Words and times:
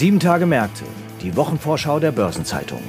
Sieben 0.00 0.18
Tage 0.18 0.46
Märkte, 0.46 0.84
die 1.20 1.36
Wochenvorschau 1.36 2.00
der 2.00 2.10
Börsenzeitung. 2.10 2.80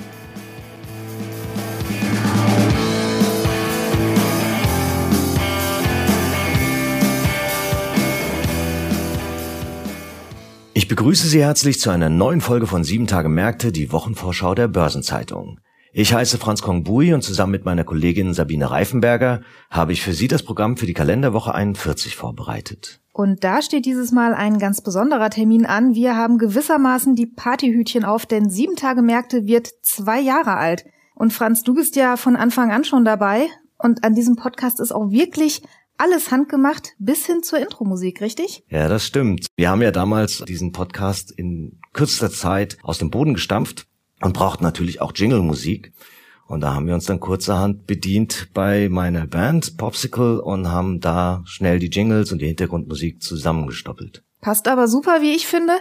Ich 10.73 10.87
begrüße 10.87 11.27
Sie 11.27 11.41
herzlich 11.41 11.81
zu 11.81 11.89
einer 11.89 12.07
neuen 12.07 12.39
Folge 12.39 12.65
von 12.65 12.85
Sieben 12.85 13.07
Tage 13.07 13.27
Märkte, 13.27 13.73
die 13.73 13.91
Wochenvorschau 13.91 14.55
der 14.55 14.69
Börsenzeitung. 14.69 15.59
Ich 15.93 16.13
heiße 16.13 16.37
Franz 16.37 16.61
Kongbui 16.61 17.13
und 17.13 17.21
zusammen 17.21 17.51
mit 17.51 17.65
meiner 17.65 17.83
Kollegin 17.83 18.33
Sabine 18.33 18.71
Reifenberger 18.71 19.41
habe 19.69 19.91
ich 19.91 20.01
für 20.01 20.13
Sie 20.13 20.29
das 20.29 20.41
Programm 20.41 20.77
für 20.77 20.85
die 20.85 20.93
Kalenderwoche 20.93 21.53
41 21.53 22.15
vorbereitet. 22.15 23.01
Und 23.11 23.43
da 23.43 23.61
steht 23.61 23.85
dieses 23.85 24.13
Mal 24.13 24.33
ein 24.33 24.57
ganz 24.57 24.79
besonderer 24.79 25.29
Termin 25.29 25.65
an. 25.65 25.93
Wir 25.93 26.15
haben 26.15 26.37
gewissermaßen 26.37 27.15
die 27.15 27.25
Partyhütchen 27.25 28.05
auf, 28.05 28.25
denn 28.25 28.49
sieben 28.49 28.77
Tage 28.77 29.01
Märkte 29.01 29.47
wird 29.47 29.69
zwei 29.81 30.21
Jahre 30.21 30.55
alt. 30.55 30.85
Und 31.13 31.33
Franz, 31.33 31.61
du 31.63 31.73
bist 31.73 31.97
ja 31.97 32.15
von 32.15 32.37
Anfang 32.37 32.71
an 32.71 32.85
schon 32.85 33.03
dabei. 33.03 33.47
Und 33.77 34.05
an 34.05 34.15
diesem 34.15 34.37
Podcast 34.37 34.79
ist 34.79 34.93
auch 34.93 35.11
wirklich 35.11 35.61
alles 35.97 36.31
handgemacht 36.31 36.93
bis 36.99 37.25
hin 37.25 37.43
zur 37.43 37.59
Intro-Musik, 37.59 38.21
richtig? 38.21 38.63
Ja, 38.69 38.87
das 38.87 39.05
stimmt. 39.05 39.47
Wir 39.57 39.69
haben 39.69 39.81
ja 39.81 39.91
damals 39.91 40.41
diesen 40.47 40.71
Podcast 40.71 41.33
in 41.35 41.81
kürzester 41.91 42.31
Zeit 42.31 42.77
aus 42.81 42.97
dem 42.97 43.11
Boden 43.11 43.33
gestampft 43.33 43.87
und 44.21 44.33
braucht 44.33 44.61
natürlich 44.61 45.01
auch 45.01 45.13
Jingle-Musik. 45.15 45.93
Und 46.47 46.61
da 46.61 46.73
haben 46.73 46.87
wir 46.87 46.93
uns 46.93 47.05
dann 47.05 47.21
kurzerhand 47.21 47.87
bedient 47.87 48.49
bei 48.53 48.89
meiner 48.89 49.25
Band 49.25 49.77
Popsicle 49.77 50.41
und 50.41 50.69
haben 50.69 50.99
da 50.99 51.43
schnell 51.45 51.79
die 51.79 51.87
Jingles 51.87 52.33
und 52.33 52.41
die 52.41 52.47
Hintergrundmusik 52.47 53.21
zusammengestoppelt. 53.21 54.23
Passt 54.41 54.67
aber 54.67 54.87
super, 54.87 55.21
wie 55.21 55.33
ich 55.33 55.47
finde. 55.47 55.73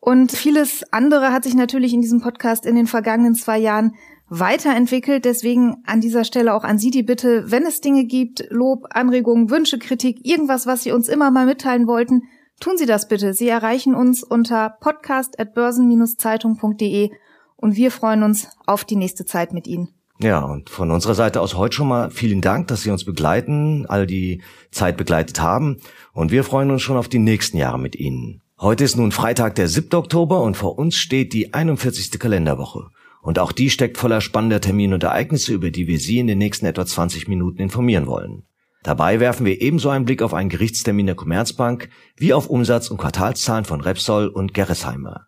Und 0.00 0.32
vieles 0.32 0.82
andere 0.92 1.32
hat 1.32 1.44
sich 1.44 1.54
natürlich 1.54 1.94
in 1.94 2.00
diesem 2.00 2.20
Podcast 2.20 2.66
in 2.66 2.74
den 2.74 2.88
vergangenen 2.88 3.34
zwei 3.34 3.58
Jahren 3.58 3.92
weiterentwickelt. 4.28 5.24
Deswegen 5.24 5.76
an 5.86 6.00
dieser 6.00 6.24
Stelle 6.24 6.54
auch 6.54 6.64
an 6.64 6.78
Sie 6.78 6.90
die 6.90 7.04
Bitte, 7.04 7.50
wenn 7.50 7.64
es 7.64 7.80
Dinge 7.80 8.04
gibt, 8.04 8.44
Lob, 8.50 8.84
Anregungen, 8.90 9.48
Wünsche, 9.50 9.78
Kritik, 9.78 10.18
irgendwas, 10.24 10.66
was 10.66 10.82
Sie 10.82 10.92
uns 10.92 11.08
immer 11.08 11.30
mal 11.30 11.46
mitteilen 11.46 11.86
wollten, 11.86 12.24
tun 12.60 12.76
Sie 12.76 12.84
das 12.86 13.06
bitte. 13.08 13.32
Sie 13.34 13.48
erreichen 13.48 13.94
uns 13.94 14.24
unter 14.24 14.76
podcast.börsen-zeitung.de 14.80 17.10
und 17.56 17.76
wir 17.76 17.90
freuen 17.90 18.22
uns 18.22 18.48
auf 18.66 18.84
die 18.84 18.96
nächste 18.96 19.24
Zeit 19.24 19.52
mit 19.52 19.66
Ihnen. 19.66 19.88
Ja, 20.18 20.40
und 20.40 20.70
von 20.70 20.90
unserer 20.90 21.14
Seite 21.14 21.42
aus 21.42 21.56
heute 21.56 21.76
schon 21.76 21.88
mal 21.88 22.10
vielen 22.10 22.40
Dank, 22.40 22.68
dass 22.68 22.82
Sie 22.82 22.90
uns 22.90 23.04
begleiten, 23.04 23.84
all 23.86 24.06
die 24.06 24.42
Zeit 24.70 24.96
begleitet 24.96 25.40
haben. 25.40 25.76
Und 26.12 26.30
wir 26.30 26.42
freuen 26.42 26.70
uns 26.70 26.82
schon 26.82 26.96
auf 26.96 27.08
die 27.08 27.18
nächsten 27.18 27.58
Jahre 27.58 27.78
mit 27.78 27.96
Ihnen. 27.96 28.40
Heute 28.58 28.84
ist 28.84 28.96
nun 28.96 29.12
Freitag, 29.12 29.56
der 29.56 29.68
7. 29.68 29.94
Oktober 29.94 30.40
und 30.40 30.56
vor 30.56 30.78
uns 30.78 30.96
steht 30.96 31.34
die 31.34 31.52
41. 31.52 32.18
Kalenderwoche. 32.18 32.88
Und 33.20 33.38
auch 33.38 33.52
die 33.52 33.68
steckt 33.68 33.98
voller 33.98 34.22
spannender 34.22 34.62
Termine 34.62 34.94
und 34.94 35.02
Ereignisse, 35.02 35.52
über 35.52 35.70
die 35.70 35.86
wir 35.86 35.98
Sie 35.98 36.18
in 36.18 36.26
den 36.26 36.38
nächsten 36.38 36.64
etwa 36.64 36.86
20 36.86 37.28
Minuten 37.28 37.60
informieren 37.60 38.06
wollen. 38.06 38.44
Dabei 38.82 39.20
werfen 39.20 39.44
wir 39.44 39.60
ebenso 39.60 39.90
einen 39.90 40.04
Blick 40.04 40.22
auf 40.22 40.32
einen 40.32 40.48
Gerichtstermin 40.48 41.06
der 41.06 41.16
Commerzbank 41.16 41.90
wie 42.16 42.32
auf 42.32 42.48
Umsatz- 42.48 42.88
und 42.88 42.98
Quartalszahlen 42.98 43.64
von 43.64 43.80
Repsol 43.82 44.28
und 44.28 44.54
Gerresheimer. 44.54 45.26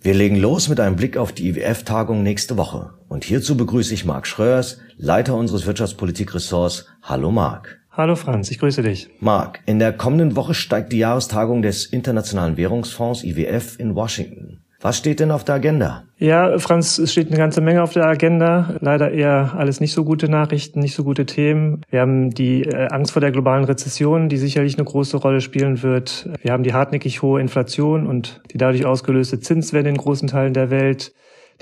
Wir 0.00 0.14
legen 0.14 0.36
los 0.36 0.68
mit 0.68 0.78
einem 0.78 0.96
Blick 0.96 1.16
auf 1.16 1.32
die 1.32 1.48
IWF-Tagung 1.48 2.22
nächste 2.22 2.56
Woche. 2.56 2.90
Und 3.08 3.24
hierzu 3.24 3.56
begrüße 3.56 3.94
ich 3.94 4.04
Marc 4.04 4.26
Schröers, 4.26 4.78
Leiter 4.96 5.34
unseres 5.34 5.66
Wirtschaftspolitik-Ressorts. 5.66 6.86
Hallo 7.02 7.30
Marc. 7.30 7.80
Hallo 7.90 8.14
Franz, 8.14 8.50
ich 8.50 8.58
grüße 8.58 8.82
dich. 8.82 9.08
Marc, 9.20 9.60
in 9.64 9.78
der 9.78 9.92
kommenden 9.94 10.36
Woche 10.36 10.52
steigt 10.52 10.92
die 10.92 10.98
Jahrestagung 10.98 11.62
des 11.62 11.86
Internationalen 11.86 12.58
Währungsfonds 12.58 13.24
IWF 13.24 13.80
in 13.80 13.94
Washington. 13.94 14.65
Was 14.80 14.98
steht 14.98 15.20
denn 15.20 15.30
auf 15.30 15.44
der 15.44 15.56
Agenda? 15.56 16.04
Ja, 16.18 16.58
Franz, 16.58 16.98
es 16.98 17.12
steht 17.12 17.28
eine 17.28 17.38
ganze 17.38 17.60
Menge 17.60 17.82
auf 17.82 17.92
der 17.92 18.06
Agenda. 18.06 18.74
Leider 18.80 19.10
eher 19.10 19.54
alles 19.56 19.80
nicht 19.80 19.92
so 19.92 20.04
gute 20.04 20.28
Nachrichten, 20.28 20.80
nicht 20.80 20.94
so 20.94 21.04
gute 21.04 21.26
Themen. 21.26 21.82
Wir 21.90 22.00
haben 22.00 22.30
die 22.30 22.62
äh, 22.62 22.88
Angst 22.88 23.12
vor 23.12 23.20
der 23.20 23.32
globalen 23.32 23.64
Rezession, 23.64 24.28
die 24.28 24.36
sicherlich 24.36 24.76
eine 24.76 24.84
große 24.84 25.16
Rolle 25.16 25.40
spielen 25.40 25.82
wird. 25.82 26.28
Wir 26.42 26.52
haben 26.52 26.62
die 26.62 26.74
hartnäckig 26.74 27.22
hohe 27.22 27.40
Inflation 27.40 28.06
und 28.06 28.42
die 28.52 28.58
dadurch 28.58 28.84
ausgelöste 28.84 29.40
Zinswende 29.40 29.90
in 29.90 29.96
großen 29.96 30.28
Teilen 30.28 30.54
der 30.54 30.70
Welt 30.70 31.12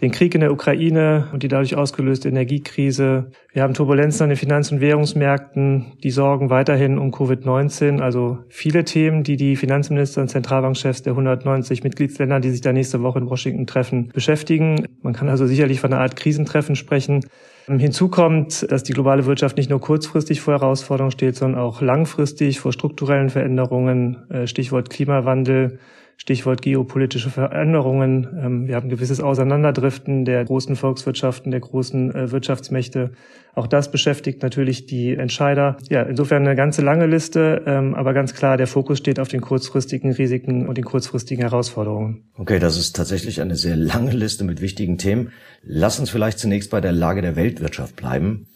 den 0.01 0.11
Krieg 0.11 0.35
in 0.35 0.41
der 0.41 0.53
Ukraine 0.53 1.29
und 1.33 1.43
die 1.43 1.49
dadurch 1.49 1.77
ausgelöste 1.77 2.29
Energiekrise. 2.29 3.31
Wir 3.53 3.63
haben 3.63 3.75
Turbulenzen 3.75 4.25
an 4.25 4.31
den 4.31 4.37
Finanz- 4.37 4.73
und 4.73 4.81
Währungsmärkten, 4.81 5.93
die 6.03 6.11
sorgen 6.11 6.51
weiterhin 6.51 6.99
um 6.99 7.13
Covid-19. 7.13 8.01
Also 8.01 8.39
viele 8.49 8.85
Themen, 8.85 9.23
die 9.23 9.37
die 9.37 9.55
Finanzminister 9.55 10.21
und 10.21 10.29
Zentralbankchefs 10.29 11.03
der 11.03 11.13
190 11.13 11.85
Mitgliedsländer, 11.85 12.41
die 12.41 12.51
sich 12.51 12.61
da 12.61 12.73
nächste 12.73 13.03
Woche 13.03 13.21
in 13.21 13.31
Washington 13.31 13.67
treffen, 13.67 14.09
beschäftigen. 14.13 14.87
Man 15.03 15.13
kann 15.13 15.29
also 15.29 15.47
sicherlich 15.47 15.81
von 15.81 15.93
einer 15.93 16.03
Art 16.03 16.17
Krisentreffen 16.17 16.75
sprechen. 16.75 17.25
Hinzu 17.67 18.09
kommt, 18.09 18.71
dass 18.71 18.83
die 18.83 18.93
globale 18.93 19.25
Wirtschaft 19.25 19.57
nicht 19.57 19.71
nur 19.71 19.81
kurzfristig 19.81 20.41
vor 20.43 20.55
Herausforderungen 20.55 21.13
steht, 21.13 21.37
sondern 21.37 21.61
auch 21.61 21.81
langfristig 21.81 22.61
vor 22.61 22.73
strukturellen 22.73 23.31
Veränderungen, 23.31 24.31
äh, 24.31 24.47
Stichwort 24.47 24.91
Klimawandel, 24.91 25.79
Stichwort 26.17 26.63
geopolitische 26.63 27.31
Veränderungen. 27.31 28.29
Ähm, 28.41 28.67
wir 28.67 28.77
haben 28.77 28.89
gewisses 28.89 29.21
Auseinanderdriften 29.21 30.25
der 30.25 30.45
großen 30.45 30.77
Volkswirtschaften, 30.77 31.51
der 31.51 31.61
großen 31.61 32.15
äh, 32.15 32.31
Wirtschaftsmächte. 32.31 33.13
Auch 33.55 33.67
das 33.67 33.91
beschäftigt 33.91 34.43
natürlich 34.43 34.87
die 34.87 35.15
Entscheider. 35.15 35.77
Ja, 35.89 36.03
insofern 36.03 36.47
eine 36.47 36.57
ganze 36.57 36.83
lange 36.83 37.07
Liste, 37.07 37.63
ähm, 37.67 37.95
aber 37.95 38.15
ganz 38.15 38.35
klar, 38.35 38.57
der 38.57 38.67
Fokus 38.67 38.99
steht 38.99 39.21
auf 39.21 39.29
den 39.29 39.41
kurzfristigen 39.41 40.13
Risiken 40.13 40.69
und 40.69 40.77
den 40.77 40.85
kurzfristigen 40.85 41.43
Herausforderungen. 41.43 42.31
Okay, 42.37 42.59
das 42.59 42.77
ist 42.77 42.97
tatsächlich 42.97 43.41
eine 43.41 43.57
sehr 43.57 43.77
lange 43.77 44.13
Liste 44.13 44.45
mit 44.45 44.61
wichtigen 44.61 44.99
Themen. 44.99 45.33
Lass 45.63 45.99
uns 45.99 46.11
vielleicht 46.11 46.39
zunächst 46.39 46.71
bei 46.71 46.81
der 46.81 46.93
Lage 46.93 47.23
der 47.23 47.37
Weltwirtschaft 47.37 47.97
bleiben. 47.97 48.49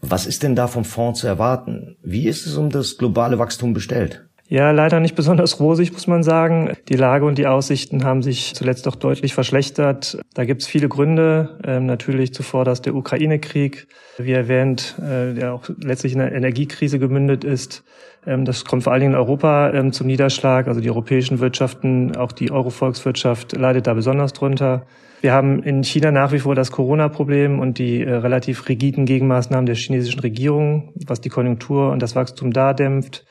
Was 0.00 0.26
ist 0.26 0.42
denn 0.42 0.54
da 0.54 0.68
vom 0.68 0.84
Fonds 0.84 1.20
zu 1.20 1.26
erwarten? 1.26 1.96
Wie 2.02 2.28
ist 2.28 2.46
es 2.46 2.56
um 2.56 2.70
das 2.70 2.98
globale 2.98 3.38
Wachstum 3.38 3.72
bestellt? 3.72 4.25
Ja, 4.48 4.70
leider 4.70 5.00
nicht 5.00 5.16
besonders 5.16 5.58
rosig, 5.58 5.92
muss 5.92 6.06
man 6.06 6.22
sagen. 6.22 6.72
Die 6.88 6.94
Lage 6.94 7.24
und 7.24 7.36
die 7.36 7.48
Aussichten 7.48 8.04
haben 8.04 8.22
sich 8.22 8.54
zuletzt 8.54 8.86
doch 8.86 8.94
deutlich 8.94 9.34
verschlechtert. 9.34 10.18
Da 10.34 10.44
gibt 10.44 10.62
es 10.62 10.68
viele 10.68 10.88
Gründe. 10.88 11.58
Ähm, 11.64 11.86
natürlich 11.86 12.32
zuvor 12.32 12.64
dass 12.64 12.80
der 12.80 12.94
Ukraine-Krieg, 12.94 13.88
wie 14.18 14.32
erwähnt, 14.32 14.94
äh, 15.00 15.34
der 15.34 15.52
auch 15.52 15.68
letztlich 15.80 16.12
in 16.12 16.20
einer 16.20 16.32
Energiekrise 16.32 17.00
gemündet 17.00 17.42
ist. 17.42 17.82
Ähm, 18.24 18.44
das 18.44 18.64
kommt 18.64 18.84
vor 18.84 18.92
allen 18.92 19.00
Dingen 19.00 19.14
in 19.14 19.18
Europa 19.18 19.70
ähm, 19.70 19.92
zum 19.92 20.06
Niederschlag. 20.06 20.68
Also 20.68 20.80
die 20.80 20.90
europäischen 20.90 21.40
Wirtschaften, 21.40 22.14
auch 22.16 22.30
die 22.30 22.52
Euro-Volkswirtschaft 22.52 23.56
leidet 23.56 23.88
da 23.88 23.94
besonders 23.94 24.32
drunter. 24.32 24.86
Wir 25.22 25.32
haben 25.32 25.60
in 25.64 25.82
China 25.82 26.12
nach 26.12 26.30
wie 26.30 26.38
vor 26.38 26.54
das 26.54 26.70
Corona-Problem 26.70 27.58
und 27.58 27.78
die 27.78 28.02
äh, 28.02 28.12
relativ 28.12 28.68
rigiden 28.68 29.06
Gegenmaßnahmen 29.06 29.66
der 29.66 29.74
chinesischen 29.74 30.20
Regierung, 30.20 30.92
was 31.04 31.20
die 31.20 31.30
Konjunktur 31.30 31.90
und 31.90 32.00
das 32.00 32.14
Wachstum 32.14 32.52
da 32.52 32.74
dämpft. 32.74 33.24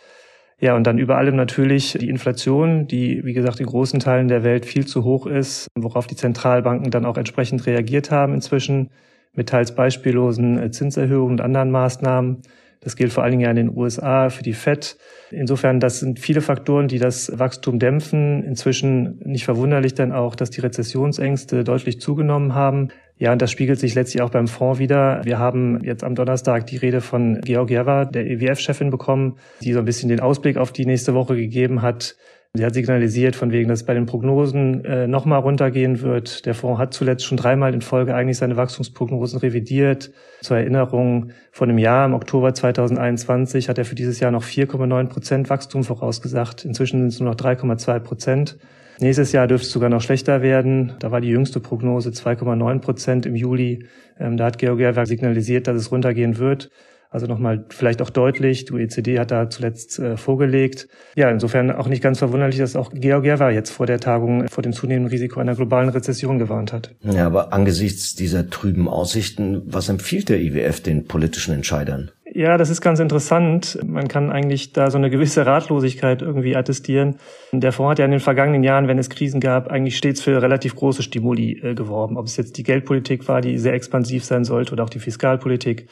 Ja, 0.62 0.76
und 0.76 0.88
dann 0.88 0.98
über 0.98 1.18
allem 1.18 1.36
natürlich 1.36 1.98
die 2.00 2.08
Inflation, 2.10 2.88
die, 2.88 3.26
wie 3.26 3.34
gesagt, 3.34 3.60
in 3.60 3.66
großen 3.66 4.00
Teilen 4.00 4.30
der 4.30 4.44
Welt 4.44 4.66
viel 4.66 4.88
zu 4.88 5.04
hoch 5.04 5.26
ist, 5.28 5.68
worauf 5.78 6.08
die 6.08 6.16
Zentralbanken 6.16 6.92
dann 6.92 7.06
auch 7.06 7.18
entsprechend 7.18 7.66
reagiert 7.66 8.10
haben 8.10 8.34
inzwischen 8.34 8.90
mit 9.34 9.50
teils 9.50 9.76
beispiellosen 9.76 10.58
äh, 10.58 10.72
Zinserhöhungen 10.72 11.34
und 11.34 11.42
anderen 11.42 11.72
Maßnahmen. 11.72 12.42
Das 12.86 12.96
gilt 12.96 13.12
vor 13.12 13.24
allen 13.24 13.32
Dingen 13.32 13.50
in 13.50 13.56
den 13.56 13.76
USA 13.76 14.30
für 14.30 14.44
die 14.44 14.54
FED. 14.54 14.96
Insofern, 15.32 15.80
das 15.80 16.00
sind 16.00 16.20
viele 16.20 16.42
Faktoren, 16.42 16.88
die 16.88 17.00
das 17.00 17.32
Wachstum 17.38 17.80
dämpfen. 17.80 18.44
Inzwischen 18.44 19.20
nicht 19.26 19.44
verwunderlich 19.44 19.96
dann 19.96 20.12
auch, 20.12 20.36
dass 20.36 20.52
die 20.52 20.62
Rezessionsängste 20.62 21.64
deutlich 21.64 22.00
zugenommen 22.00 22.54
haben. 22.54 22.90
Ja, 23.18 23.32
und 23.32 23.42
das 23.42 23.50
spiegelt 23.50 23.80
sich 23.80 23.96
letztlich 23.96 24.22
auch 24.22 24.30
beim 24.30 24.48
Fonds 24.48 24.78
wieder. 24.78 25.22
Wir 25.24 25.40
haben 25.40 25.84
jetzt 25.84 26.04
am 26.04 26.14
Donnerstag 26.14 26.68
die 26.68 26.78
Rede 26.78 27.02
von 27.02 27.42
Georgieva, 27.42 28.06
der 28.06 28.28
EWF-Chefin, 28.28 28.92
bekommen, 28.92 29.38
die 29.62 29.74
so 29.74 29.80
ein 29.80 29.86
bisschen 29.86 30.10
den 30.10 30.20
Ausblick 30.20 30.58
auf 30.58 30.72
die 30.72 30.86
nächste 30.86 31.16
Woche 31.16 31.36
gegeben 31.36 31.82
hat. 31.82 32.16
Sie 32.56 32.66
hat 32.66 32.74
signalisiert, 32.74 33.36
von 33.36 33.52
wegen, 33.52 33.68
dass 33.68 33.84
bei 33.84 33.94
den 33.94 34.06
Prognosen 34.06 34.86
äh, 34.86 35.08
nochmal 35.08 35.40
runtergehen 35.40 36.02
wird. 36.02 36.46
Der 36.46 36.54
Fonds 36.54 36.80
hat 36.80 36.94
zuletzt 36.94 37.26
schon 37.26 37.38
dreimal 37.38 37.74
in 37.74 37.82
Folge 37.82 38.16
eigentlich 38.16 38.38
seine 38.38 38.56
Wachstumsprognosen 38.56 39.40
revidiert. 39.40 40.12
Zur 40.42 40.58
Erinnerung, 40.58 41.32
von 41.52 41.70
einem 41.70 41.78
Jahr 41.78 42.06
im 42.06 42.14
Oktober 42.14 42.54
2021 42.54 43.68
hat 43.68 43.78
er 43.78 43.86
für 43.86 43.96
dieses 43.96 44.20
Jahr 44.20 44.32
noch 44.32 44.44
4,9 44.44 45.08
Prozent 45.08 45.50
Wachstum 45.50 45.84
vorausgesagt. 45.84 46.66
Inzwischen 46.66 47.00
sind 47.00 47.08
es 47.10 47.20
nur 47.20 47.30
noch 47.30 47.38
3,2 47.38 48.00
Prozent. 48.00 48.58
Nächstes 49.00 49.34
Jahr 49.34 49.48
dürfte 49.48 49.68
es 49.68 49.74
sogar 49.74 49.90
noch 49.90 50.02
schlechter 50.02 50.42
werden. 50.42 50.94
Da 51.00 51.12
war 51.12 51.20
die 51.20 51.28
jüngste 51.30 51.60
Prognose 51.60 52.12
2,9 52.12 52.80
Prozent 52.80 53.26
im 53.26 53.36
Juli. 53.36 53.86
Ähm, 54.18 54.38
da 54.38 54.46
hat 54.46 54.58
Georgieva 54.58 55.06
signalisiert, 55.06 55.68
dass 55.68 55.76
es 55.76 55.92
runtergehen 55.92 56.38
wird. 56.38 56.70
Also 57.16 57.28
nochmal 57.28 57.64
vielleicht 57.70 58.02
auch 58.02 58.10
deutlich, 58.10 58.66
die 58.66 58.74
OECD 58.74 59.20
hat 59.20 59.32
da 59.32 59.50
zuletzt 59.50 60.00
äh, 60.00 60.18
vorgelegt. 60.18 60.90
Ja, 61.16 61.30
insofern 61.30 61.72
auch 61.72 61.88
nicht 61.88 62.04
ganz 62.04 62.20
verwunderlich, 62.20 62.58
dass 62.58 62.76
auch 62.76 62.92
Georgieva 62.94 63.52
jetzt 63.52 63.70
vor 63.70 63.86
der 63.86 64.02
Tagung 64.02 64.50
vor 64.50 64.62
dem 64.62 64.74
zunehmenden 64.74 65.10
Risiko 65.10 65.40
einer 65.40 65.56
globalen 65.56 65.88
Rezession 65.88 66.40
gewarnt 66.40 66.74
hat. 66.74 66.94
Ja, 67.04 67.26
aber 67.26 67.54
angesichts 67.54 68.16
dieser 68.16 68.50
trüben 68.50 68.90
Aussichten, 68.90 69.62
was 69.66 69.88
empfiehlt 69.88 70.28
der 70.28 70.42
IWF 70.42 70.82
den 70.82 71.08
politischen 71.08 71.54
Entscheidern? 71.54 72.12
Ja, 72.34 72.58
das 72.58 72.70
ist 72.70 72.82
ganz 72.82 73.00
interessant. 73.00 73.80
Man 73.86 74.10
kann 74.10 74.30
eigentlich 74.30 74.74
da 74.74 74.92
so 74.92 74.98
eine 74.98 75.10
gewisse 75.10 75.46
Ratlosigkeit 75.46 76.22
irgendwie 76.22 76.58
attestieren. 76.58 77.16
Der 77.54 77.72
Fonds 77.72 77.92
hat 77.92 78.00
ja 78.00 78.06
in 78.06 78.12
den 78.12 78.20
vergangenen 78.20 78.62
Jahren, 78.62 78.90
wenn 78.90 78.98
es 78.98 79.10
Krisen 79.10 79.40
gab, 79.40 79.70
eigentlich 79.70 79.96
stets 79.96 80.22
für 80.22 80.42
relativ 80.42 80.76
große 80.76 81.02
Stimuli 81.02 81.62
äh, 81.64 81.76
geworben. 81.76 82.18
Ob 82.18 82.26
es 82.26 82.36
jetzt 82.36 82.58
die 82.58 82.64
Geldpolitik 82.64 83.30
war, 83.30 83.40
die 83.40 83.58
sehr 83.58 83.74
expansiv 83.74 84.26
sein 84.26 84.44
sollte, 84.44 84.74
oder 84.74 84.84
auch 84.84 84.90
die 84.90 85.00
Fiskalpolitik, 85.00 85.88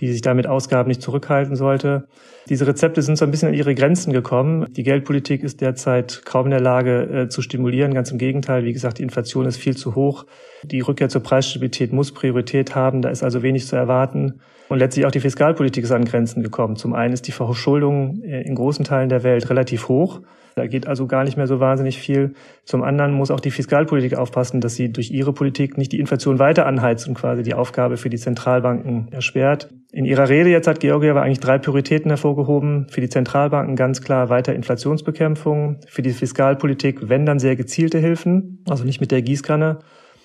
die 0.00 0.12
sich 0.12 0.22
damit 0.22 0.46
Ausgaben 0.46 0.88
nicht 0.88 1.02
zurückhalten 1.02 1.56
sollte. 1.56 2.06
Diese 2.48 2.66
Rezepte 2.66 3.02
sind 3.02 3.16
so 3.16 3.24
ein 3.24 3.30
bisschen 3.30 3.48
an 3.48 3.54
ihre 3.54 3.74
Grenzen 3.74 4.12
gekommen. 4.12 4.66
Die 4.72 4.82
Geldpolitik 4.82 5.42
ist 5.42 5.60
derzeit 5.60 6.22
kaum 6.24 6.46
in 6.46 6.50
der 6.50 6.60
Lage 6.60 7.02
äh, 7.02 7.28
zu 7.28 7.42
stimulieren. 7.42 7.94
Ganz 7.94 8.10
im 8.10 8.18
Gegenteil. 8.18 8.64
Wie 8.64 8.72
gesagt, 8.72 8.98
die 8.98 9.02
Inflation 9.02 9.46
ist 9.46 9.56
viel 9.56 9.76
zu 9.76 9.94
hoch. 9.94 10.26
Die 10.62 10.80
Rückkehr 10.80 11.08
zur 11.08 11.22
Preisstabilität 11.22 11.92
muss 11.92 12.12
Priorität 12.12 12.74
haben. 12.74 13.02
Da 13.02 13.08
ist 13.08 13.22
also 13.22 13.42
wenig 13.42 13.66
zu 13.66 13.76
erwarten. 13.76 14.40
Und 14.68 14.78
letztlich 14.78 15.06
auch 15.06 15.10
die 15.10 15.20
Fiskalpolitik 15.20 15.84
ist 15.84 15.92
an 15.92 16.04
Grenzen 16.04 16.42
gekommen. 16.42 16.76
Zum 16.76 16.94
einen 16.94 17.14
ist 17.14 17.26
die 17.26 17.32
Verschuldung 17.32 18.22
äh, 18.22 18.42
in 18.42 18.54
großen 18.54 18.84
Teilen 18.84 19.08
der 19.08 19.22
Welt 19.22 19.48
relativ 19.50 19.88
hoch. 19.88 20.20
Da 20.58 20.66
geht 20.66 20.86
also 20.86 21.06
gar 21.06 21.22
nicht 21.22 21.36
mehr 21.36 21.46
so 21.46 21.60
wahnsinnig 21.60 21.98
viel. 21.98 22.32
Zum 22.64 22.82
anderen 22.82 23.12
muss 23.12 23.30
auch 23.30 23.40
die 23.40 23.50
Fiskalpolitik 23.50 24.16
aufpassen, 24.16 24.62
dass 24.62 24.74
sie 24.74 24.90
durch 24.90 25.10
ihre 25.10 25.34
Politik 25.34 25.76
nicht 25.76 25.92
die 25.92 26.00
Inflation 26.00 26.38
weiter 26.38 26.64
anheizt 26.64 27.06
und 27.06 27.12
quasi 27.12 27.42
die 27.42 27.52
Aufgabe 27.52 27.98
für 27.98 28.08
die 28.08 28.16
Zentralbanken 28.16 29.08
erschwert. 29.12 29.68
In 29.92 30.06
ihrer 30.06 30.30
Rede 30.30 30.48
jetzt 30.48 30.66
hat 30.66 30.80
Georgieva 30.80 31.20
eigentlich 31.20 31.40
drei 31.40 31.58
Prioritäten 31.58 32.10
hervorgehoben. 32.10 32.86
Für 32.88 33.02
die 33.02 33.10
Zentralbanken 33.10 33.76
ganz 33.76 34.00
klar 34.00 34.30
weiter 34.30 34.54
Inflationsbekämpfung. 34.54 35.80
Für 35.88 36.00
die 36.00 36.12
Fiskalpolitik, 36.12 37.10
wenn 37.10 37.26
dann 37.26 37.38
sehr 37.38 37.54
gezielte 37.54 37.98
Hilfen, 37.98 38.64
also 38.66 38.84
nicht 38.84 39.02
mit 39.02 39.10
der 39.10 39.20
Gießkanne. 39.20 39.80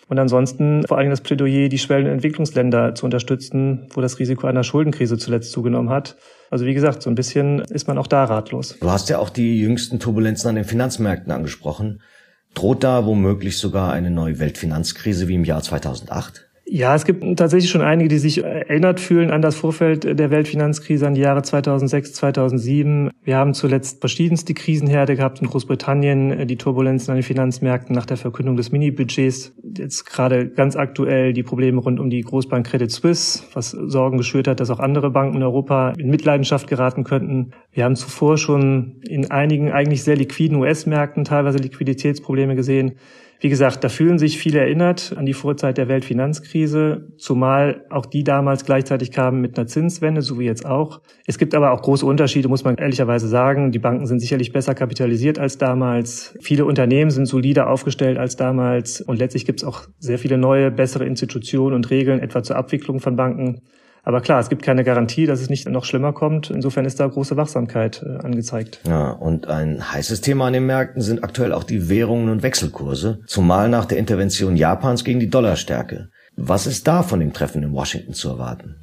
Und 0.07 0.17
ansonsten 0.17 0.87
vor 0.87 0.97
allem 0.97 1.09
das 1.09 1.19
Plädoyer, 1.19 1.67
die 1.67 1.77
schwellenden 1.77 2.13
Entwicklungsländer 2.13 2.95
zu 2.95 3.03
unterstützen, 3.03 3.89
wo 3.93 3.99
das 3.99 4.17
Risiko 4.17 4.47
einer 4.47 4.63
Schuldenkrise 4.63 5.17
zuletzt 5.17 5.51
zugenommen 5.51 5.89
hat. 5.89 6.15
Also 6.51 6.65
wie 6.65 6.73
gesagt, 6.73 7.01
so 7.01 7.09
ein 7.09 7.15
bisschen 7.15 7.59
ist 7.59 7.87
man 7.87 7.97
auch 7.97 8.07
da 8.07 8.25
ratlos. 8.25 8.77
Du 8.81 8.91
hast 8.91 9.09
ja 9.09 9.19
auch 9.19 9.29
die 9.29 9.61
jüngsten 9.61 9.99
Turbulenzen 9.99 10.49
an 10.49 10.55
den 10.55 10.65
Finanzmärkten 10.65 11.31
angesprochen. 11.31 12.01
Droht 12.53 12.83
da 12.83 13.05
womöglich 13.05 13.57
sogar 13.57 13.93
eine 13.93 14.11
neue 14.11 14.37
Weltfinanzkrise 14.37 15.29
wie 15.29 15.35
im 15.35 15.45
Jahr 15.45 15.63
2008? 15.63 16.50
Ja, 16.73 16.95
es 16.95 17.03
gibt 17.03 17.21
tatsächlich 17.37 17.69
schon 17.69 17.81
einige, 17.81 18.07
die 18.07 18.17
sich 18.17 18.41
erinnert 18.41 19.01
fühlen 19.01 19.29
an 19.29 19.41
das 19.41 19.57
Vorfeld 19.57 20.05
der 20.05 20.31
Weltfinanzkrise, 20.31 21.05
an 21.05 21.15
die 21.15 21.19
Jahre 21.19 21.41
2006, 21.41 22.13
2007. 22.13 23.09
Wir 23.25 23.35
haben 23.35 23.53
zuletzt 23.53 23.99
verschiedenste 23.99 24.53
Krisenherde 24.53 25.17
gehabt 25.17 25.41
in 25.41 25.47
Großbritannien, 25.47 26.47
die 26.47 26.55
Turbulenzen 26.55 27.11
an 27.11 27.17
den 27.17 27.23
Finanzmärkten 27.23 27.93
nach 27.93 28.05
der 28.05 28.15
Verkündung 28.15 28.55
des 28.55 28.71
Mini-Budgets. 28.71 29.53
Jetzt 29.77 30.05
gerade 30.05 30.47
ganz 30.47 30.77
aktuell 30.77 31.33
die 31.33 31.43
Probleme 31.43 31.81
rund 31.81 31.99
um 31.99 32.09
die 32.09 32.21
Großbank 32.21 32.65
Credit 32.65 32.89
Suisse, 32.89 33.43
was 33.53 33.71
Sorgen 33.71 34.17
geschürt 34.17 34.47
hat, 34.47 34.61
dass 34.61 34.69
auch 34.69 34.79
andere 34.79 35.11
Banken 35.11 35.35
in 35.35 35.43
Europa 35.43 35.91
in 35.97 36.09
Mitleidenschaft 36.09 36.69
geraten 36.69 37.03
könnten. 37.03 37.51
Wir 37.73 37.83
haben 37.83 37.97
zuvor 37.97 38.37
schon 38.37 39.01
in 39.05 39.29
einigen 39.29 39.73
eigentlich 39.73 40.03
sehr 40.03 40.15
liquiden 40.15 40.55
US-Märkten 40.55 41.25
teilweise 41.25 41.57
Liquiditätsprobleme 41.57 42.55
gesehen. 42.55 42.93
Wie 43.43 43.49
gesagt, 43.49 43.83
da 43.83 43.89
fühlen 43.89 44.19
sich 44.19 44.37
viele 44.37 44.59
erinnert 44.59 45.15
an 45.17 45.25
die 45.25 45.33
Vorzeit 45.33 45.79
der 45.79 45.87
Weltfinanzkrise, 45.87 47.07
zumal 47.17 47.83
auch 47.89 48.05
die 48.05 48.23
damals 48.23 48.65
gleichzeitig 48.65 49.09
kamen 49.09 49.41
mit 49.41 49.57
einer 49.57 49.65
Zinswende, 49.65 50.21
so 50.21 50.37
wie 50.37 50.45
jetzt 50.45 50.63
auch. 50.63 51.01
Es 51.25 51.39
gibt 51.39 51.55
aber 51.55 51.71
auch 51.71 51.81
große 51.81 52.05
Unterschiede, 52.05 52.49
muss 52.49 52.63
man 52.63 52.75
ehrlicherweise 52.75 53.27
sagen. 53.27 53.71
Die 53.71 53.79
Banken 53.79 54.05
sind 54.05 54.19
sicherlich 54.19 54.51
besser 54.53 54.75
kapitalisiert 54.75 55.39
als 55.39 55.57
damals. 55.57 56.37
Viele 56.39 56.65
Unternehmen 56.65 57.09
sind 57.09 57.25
solider 57.25 57.67
aufgestellt 57.67 58.19
als 58.19 58.35
damals. 58.35 59.01
Und 59.01 59.17
letztlich 59.17 59.47
gibt 59.47 59.61
es 59.61 59.67
auch 59.67 59.87
sehr 59.97 60.19
viele 60.19 60.37
neue, 60.37 60.69
bessere 60.69 61.05
Institutionen 61.05 61.75
und 61.75 61.89
Regeln, 61.89 62.19
etwa 62.19 62.43
zur 62.43 62.57
Abwicklung 62.57 62.99
von 62.99 63.15
Banken. 63.15 63.61
Aber 64.03 64.21
klar, 64.21 64.39
es 64.39 64.49
gibt 64.49 64.63
keine 64.63 64.83
Garantie, 64.83 65.25
dass 65.25 65.41
es 65.41 65.49
nicht 65.49 65.67
noch 65.69 65.85
schlimmer 65.85 66.13
kommt. 66.13 66.49
Insofern 66.49 66.85
ist 66.85 66.99
da 66.99 67.07
große 67.07 67.37
Wachsamkeit 67.37 68.03
äh, 68.03 68.17
angezeigt. 68.23 68.79
Ja, 68.87 69.11
und 69.11 69.47
ein 69.47 69.91
heißes 69.91 70.21
Thema 70.21 70.47
an 70.47 70.53
den 70.53 70.65
Märkten 70.65 71.01
sind 71.01 71.23
aktuell 71.23 71.53
auch 71.53 71.63
die 71.63 71.89
Währungen 71.89 72.29
und 72.29 72.43
Wechselkurse, 72.43 73.19
zumal 73.27 73.69
nach 73.69 73.85
der 73.85 73.99
Intervention 73.99 74.55
Japans 74.55 75.03
gegen 75.03 75.19
die 75.19 75.29
Dollarstärke. 75.29 76.09
Was 76.35 76.65
ist 76.65 76.87
da 76.87 77.03
von 77.03 77.19
dem 77.19 77.33
Treffen 77.33 77.61
in 77.61 77.73
Washington 77.73 78.13
zu 78.13 78.29
erwarten? 78.29 78.75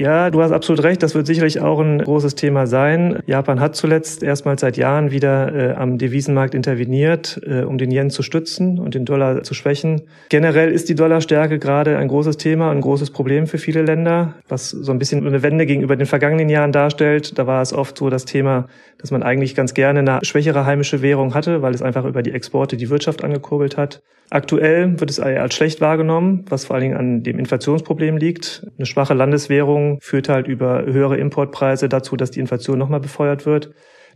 Ja, 0.00 0.30
du 0.30 0.40
hast 0.40 0.50
absolut 0.50 0.82
recht. 0.82 1.02
Das 1.02 1.14
wird 1.14 1.26
sicherlich 1.26 1.60
auch 1.60 1.78
ein 1.78 1.98
großes 1.98 2.34
Thema 2.34 2.66
sein. 2.66 3.18
Japan 3.26 3.60
hat 3.60 3.76
zuletzt 3.76 4.22
erstmals 4.22 4.62
seit 4.62 4.78
Jahren 4.78 5.10
wieder 5.10 5.54
äh, 5.54 5.74
am 5.74 5.98
Devisenmarkt 5.98 6.54
interveniert, 6.54 7.38
äh, 7.44 7.64
um 7.64 7.76
den 7.76 7.90
Yen 7.90 8.08
zu 8.08 8.22
stützen 8.22 8.78
und 8.78 8.94
den 8.94 9.04
Dollar 9.04 9.42
zu 9.42 9.52
schwächen. 9.52 10.00
Generell 10.30 10.72
ist 10.72 10.88
die 10.88 10.94
Dollarstärke 10.94 11.58
gerade 11.58 11.98
ein 11.98 12.08
großes 12.08 12.38
Thema, 12.38 12.70
ein 12.70 12.80
großes 12.80 13.10
Problem 13.10 13.46
für 13.46 13.58
viele 13.58 13.82
Länder, 13.82 14.36
was 14.48 14.70
so 14.70 14.90
ein 14.90 14.98
bisschen 14.98 15.26
eine 15.26 15.42
Wende 15.42 15.66
gegenüber 15.66 15.96
den 15.96 16.06
vergangenen 16.06 16.48
Jahren 16.48 16.72
darstellt. 16.72 17.38
Da 17.38 17.46
war 17.46 17.60
es 17.60 17.74
oft 17.74 17.98
so 17.98 18.08
das 18.08 18.24
Thema, 18.24 18.68
dass 18.96 19.10
man 19.10 19.22
eigentlich 19.22 19.54
ganz 19.54 19.74
gerne 19.74 20.00
eine 20.00 20.20
schwächere 20.22 20.64
heimische 20.64 21.02
Währung 21.02 21.34
hatte, 21.34 21.60
weil 21.60 21.74
es 21.74 21.82
einfach 21.82 22.06
über 22.06 22.22
die 22.22 22.32
Exporte 22.32 22.78
die 22.78 22.88
Wirtschaft 22.88 23.22
angekurbelt 23.22 23.76
hat. 23.76 24.00
Aktuell 24.32 25.00
wird 25.00 25.10
es 25.10 25.18
als 25.18 25.54
schlecht 25.56 25.80
wahrgenommen, 25.80 26.44
was 26.48 26.64
vor 26.64 26.76
allen 26.76 26.84
Dingen 26.84 26.96
an 26.96 27.22
dem 27.24 27.40
Inflationsproblem 27.40 28.16
liegt. 28.16 28.64
Eine 28.78 28.86
schwache 28.86 29.12
Landeswährung 29.12 29.89
führt 30.00 30.28
halt 30.28 30.46
über 30.46 30.84
höhere 30.84 31.16
Importpreise 31.16 31.88
dazu, 31.88 32.16
dass 32.16 32.30
die 32.30 32.40
Inflation 32.40 32.78
nochmal 32.78 33.00
befeuert 33.00 33.46
wird. 33.46 33.70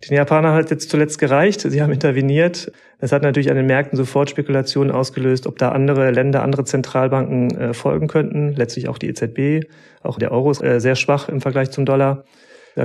Den 0.09 0.17
Japanern 0.17 0.55
hat 0.55 0.71
jetzt 0.71 0.91
zuletzt 0.91 1.19
gereicht. 1.19 1.61
Sie 1.61 1.83
haben 1.83 1.93
interveniert. 1.93 2.71
Das 3.01 3.13
hat 3.13 3.23
natürlich 3.23 3.51
an 3.51 3.57
den 3.57 3.67
Märkten 3.67 3.97
sofort 3.97 4.29
Spekulationen 4.29 4.91
ausgelöst, 4.91 5.47
ob 5.47 5.59
da 5.59 5.71
andere 5.71 6.11
Länder, 6.11 6.43
andere 6.43 6.65
Zentralbanken 6.65 7.57
äh, 7.57 7.75
folgen 7.75 8.07
könnten. 8.07 8.53
Letztlich 8.53 8.89
auch 8.89 8.99
die 8.99 9.09
EZB. 9.09 9.67
Auch 10.03 10.19
der 10.19 10.33
Euro 10.33 10.51
ist 10.51 10.63
äh, 10.63 10.81
sehr 10.81 10.97
schwach 10.97 11.29
im 11.29 11.41
Vergleich 11.41 11.71
zum 11.71 11.87
Dollar. 11.87 12.25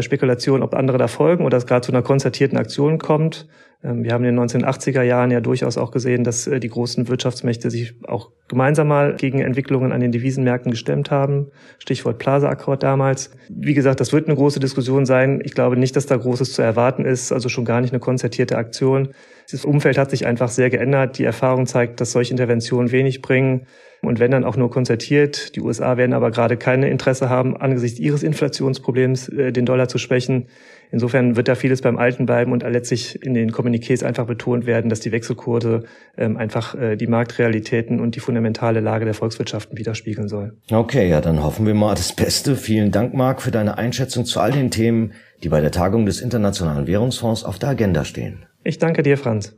Spekulation, 0.02 0.62
ob 0.62 0.74
andere 0.74 0.98
da 0.98 1.08
folgen 1.08 1.46
oder 1.46 1.58
es 1.58 1.66
gerade 1.66 1.82
zu 1.82 1.92
einer 1.92 2.02
konzertierten 2.02 2.58
Aktion 2.58 2.98
kommt. 3.00 3.48
Ähm, 3.84 4.04
wir 4.04 4.14
haben 4.14 4.24
in 4.24 4.36
den 4.36 4.46
1980er 4.46 5.02
Jahren 5.02 5.32
ja 5.32 5.42
durchaus 5.42 5.78
auch 5.78 5.92
gesehen, 5.92 6.24
dass 6.24 6.48
äh, 6.48 6.60
die 6.60 6.70
großen 6.70 7.08
Wirtschaftsmächte 7.08 7.72
sich 7.72 7.96
auch 8.08 8.32
gemeinsam 8.48 8.88
mal 8.88 9.16
gegen 9.16 9.40
Entwicklungen 9.40 9.92
an 9.92 10.02
den 10.02 10.12
Devisenmärkten 10.12 10.72
gestemmt 10.72 11.12
haben. 11.12 11.48
Stichwort 11.80 12.20
Plaza-Akkord 12.20 12.84
damals. 12.84 13.32
Wie 13.50 13.74
gesagt, 13.74 14.00
das 14.00 14.12
wird 14.12 14.28
eine 14.28 14.36
große 14.36 14.60
Diskussion 14.60 15.06
sein. 15.06 15.42
Ich 15.44 15.54
glaube 15.54 15.78
nicht, 15.78 15.96
dass 15.96 16.06
da 16.06 16.18
Großes 16.18 16.54
zu 16.54 16.62
erwarten 16.62 17.06
ist, 17.06 17.32
also 17.32 17.50
schon 17.50 17.66
gar 17.66 17.82
nicht 17.82 17.94
eine 17.94 18.00
konzertierte 18.00 18.58
Aktion. 18.58 19.10
Das 19.52 19.66
Umfeld 19.66 19.98
hat 19.98 20.12
sich 20.12 20.28
einfach 20.28 20.50
sehr 20.50 20.70
geändert. 20.70 21.18
Die 21.18 21.24
Erfahrung 21.24 21.66
zeigt, 21.66 22.02
dass 22.02 22.12
solche 22.12 22.32
Interventionen 22.32 22.92
wenig 22.92 23.22
bringen. 23.22 23.66
Und 24.02 24.20
wenn 24.20 24.32
dann 24.32 24.46
auch 24.46 24.56
nur 24.56 24.72
konzertiert. 24.72 25.56
Die 25.56 25.62
USA 25.62 25.98
werden 25.98 26.14
aber 26.14 26.32
gerade 26.32 26.58
keine 26.58 26.90
Interesse 26.90 27.30
haben, 27.30 27.58
angesichts 27.58 28.00
ihres 28.00 28.24
Inflationsproblems 28.24 29.30
äh, 29.30 29.52
den 29.52 29.66
Dollar 29.66 29.88
zu 29.88 29.98
schwächen. 29.98 30.48
Insofern 30.92 31.36
wird 31.36 31.48
da 31.48 31.56
vieles 31.56 31.82
beim 31.82 31.98
Alten 31.98 32.26
bleiben 32.26 32.52
und 32.52 32.64
letztlich 32.64 33.22
in 33.24 33.34
den 33.34 33.52
Kommuniqués 33.52 34.04
einfach 34.04 34.26
betont 34.26 34.66
werden, 34.66 34.90
dass 34.90 35.02
die 35.02 35.12
Wechselkurse 35.12 35.84
ähm, 36.18 36.38
einfach 36.38 36.74
äh, 36.76 36.96
die 36.96 37.08
Marktrealitäten 37.08 38.00
und 38.00 38.16
die 38.16 38.20
fundamentale 38.20 38.80
Lage 38.80 39.06
der 39.06 39.14
Volkswirtschaften 39.14 39.78
widerspiegeln 39.78 40.28
soll. 40.28 40.58
Okay, 40.72 41.08
ja, 41.08 41.22
dann 41.22 41.44
hoffen 41.44 41.68
wir 41.68 41.76
mal 41.76 41.94
das 41.94 42.14
Beste. 42.14 42.56
Vielen 42.56 42.92
Dank, 42.92 43.14
Marc, 43.14 43.42
für 43.42 43.52
deine 43.52 43.78
Einschätzung 43.78 44.26
zu 44.26 44.40
all 44.40 44.52
den 44.52 44.72
Themen, 44.72 45.14
die 45.44 45.50
bei 45.50 45.62
der 45.62 45.72
Tagung 45.72 46.06
des 46.06 46.22
Internationalen 46.22 46.88
Währungsfonds 46.88 47.44
auf 47.44 47.60
der 47.60 47.70
Agenda 47.70 48.04
stehen. 48.04 48.46
Ich 48.64 48.80
danke 48.80 49.04
dir, 49.04 49.18
Franz. 49.18 49.56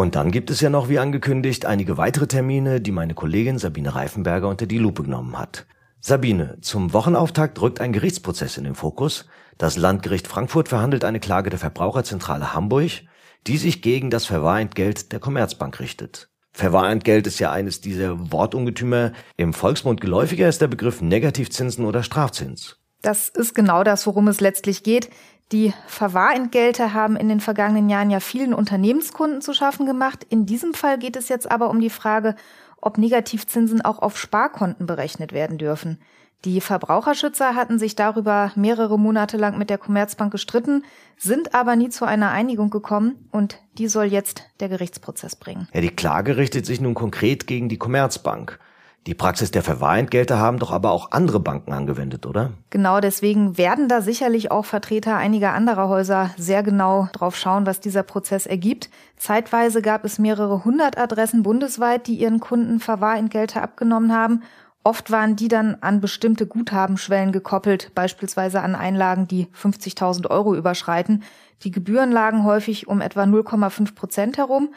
Und 0.00 0.14
dann 0.14 0.30
gibt 0.30 0.50
es 0.50 0.62
ja 0.62 0.70
noch, 0.70 0.88
wie 0.88 0.98
angekündigt, 0.98 1.66
einige 1.66 1.98
weitere 1.98 2.26
Termine, 2.26 2.80
die 2.80 2.90
meine 2.90 3.12
Kollegin 3.12 3.58
Sabine 3.58 3.94
Reifenberger 3.94 4.48
unter 4.48 4.64
die 4.64 4.78
Lupe 4.78 5.02
genommen 5.02 5.38
hat. 5.38 5.66
Sabine, 6.00 6.56
zum 6.62 6.94
Wochenauftakt 6.94 7.60
rückt 7.60 7.82
ein 7.82 7.92
Gerichtsprozess 7.92 8.56
in 8.56 8.64
den 8.64 8.74
Fokus. 8.74 9.26
Das 9.58 9.76
Landgericht 9.76 10.26
Frankfurt 10.26 10.70
verhandelt 10.70 11.04
eine 11.04 11.20
Klage 11.20 11.50
der 11.50 11.58
Verbraucherzentrale 11.58 12.54
Hamburg, 12.54 13.02
die 13.46 13.58
sich 13.58 13.82
gegen 13.82 14.08
das 14.08 14.24
Verwahrentgelt 14.24 15.12
der 15.12 15.20
Commerzbank 15.20 15.80
richtet. 15.80 16.30
Verwahrentgelt 16.50 17.26
ist 17.26 17.38
ja 17.38 17.52
eines 17.52 17.82
dieser 17.82 18.32
Wortungetümer. 18.32 19.12
Im 19.36 19.52
Volksmund 19.52 20.00
geläufiger 20.00 20.48
ist 20.48 20.62
der 20.62 20.68
Begriff 20.68 21.02
Negativzinsen 21.02 21.84
oder 21.84 22.02
Strafzins. 22.02 22.80
Das 23.02 23.28
ist 23.28 23.54
genau 23.54 23.82
das, 23.82 24.06
worum 24.06 24.28
es 24.28 24.40
letztlich 24.40 24.82
geht. 24.82 25.08
Die 25.52 25.74
Verwahrentgelte 25.86 26.94
haben 26.94 27.16
in 27.16 27.28
den 27.28 27.40
vergangenen 27.40 27.88
Jahren 27.88 28.10
ja 28.10 28.20
vielen 28.20 28.54
Unternehmenskunden 28.54 29.40
zu 29.40 29.52
schaffen 29.52 29.84
gemacht. 29.84 30.24
In 30.28 30.46
diesem 30.46 30.74
Fall 30.74 30.98
geht 30.98 31.16
es 31.16 31.28
jetzt 31.28 31.50
aber 31.50 31.70
um 31.70 31.80
die 31.80 31.90
Frage, 31.90 32.36
ob 32.80 32.98
Negativzinsen 32.98 33.80
auch 33.80 33.98
auf 33.98 34.16
Sparkonten 34.16 34.86
berechnet 34.86 35.32
werden 35.32 35.58
dürfen. 35.58 35.98
Die 36.46 36.62
Verbraucherschützer 36.62 37.54
hatten 37.54 37.78
sich 37.78 37.96
darüber 37.96 38.52
mehrere 38.54 38.98
Monate 38.98 39.36
lang 39.36 39.58
mit 39.58 39.68
der 39.68 39.76
Commerzbank 39.76 40.32
gestritten, 40.32 40.84
sind 41.18 41.54
aber 41.54 41.76
nie 41.76 41.90
zu 41.90 42.06
einer 42.06 42.30
Einigung 42.30 42.70
gekommen 42.70 43.28
und 43.30 43.58
die 43.76 43.88
soll 43.88 44.06
jetzt 44.06 44.44
der 44.60 44.70
Gerichtsprozess 44.70 45.36
bringen. 45.36 45.68
Ja, 45.74 45.82
die 45.82 45.90
Klage 45.90 46.38
richtet 46.38 46.64
sich 46.64 46.80
nun 46.80 46.94
konkret 46.94 47.46
gegen 47.46 47.68
die 47.68 47.76
Commerzbank. 47.76 48.58
Die 49.06 49.14
Praxis 49.14 49.50
der 49.50 49.62
Verwahrentgelte 49.62 50.38
haben 50.38 50.58
doch 50.58 50.72
aber 50.72 50.90
auch 50.90 51.10
andere 51.12 51.40
Banken 51.40 51.72
angewendet, 51.72 52.26
oder? 52.26 52.52
Genau, 52.68 53.00
deswegen 53.00 53.56
werden 53.56 53.88
da 53.88 54.02
sicherlich 54.02 54.50
auch 54.50 54.66
Vertreter 54.66 55.16
einiger 55.16 55.54
anderer 55.54 55.88
Häuser 55.88 56.30
sehr 56.36 56.62
genau 56.62 57.08
drauf 57.12 57.34
schauen, 57.34 57.64
was 57.64 57.80
dieser 57.80 58.02
Prozess 58.02 58.44
ergibt. 58.44 58.90
Zeitweise 59.16 59.80
gab 59.80 60.04
es 60.04 60.18
mehrere 60.18 60.64
hundert 60.64 60.98
Adressen 60.98 61.42
bundesweit, 61.42 62.06
die 62.08 62.16
ihren 62.16 62.40
Kunden 62.40 62.78
Verwahrentgelte 62.78 63.62
abgenommen 63.62 64.12
haben. 64.14 64.42
Oft 64.82 65.10
waren 65.10 65.34
die 65.34 65.48
dann 65.48 65.76
an 65.80 66.00
bestimmte 66.00 66.46
Guthabenschwellen 66.46 67.32
gekoppelt, 67.32 67.92
beispielsweise 67.94 68.60
an 68.60 68.74
Einlagen, 68.74 69.26
die 69.26 69.46
50.000 69.46 70.28
Euro 70.30 70.54
überschreiten. 70.54 71.22
Die 71.62 71.70
Gebühren 71.70 72.12
lagen 72.12 72.44
häufig 72.44 72.86
um 72.86 73.00
etwa 73.00 73.24
0,5 73.24 73.94
Prozent 73.94 74.38
herum. 74.38 74.70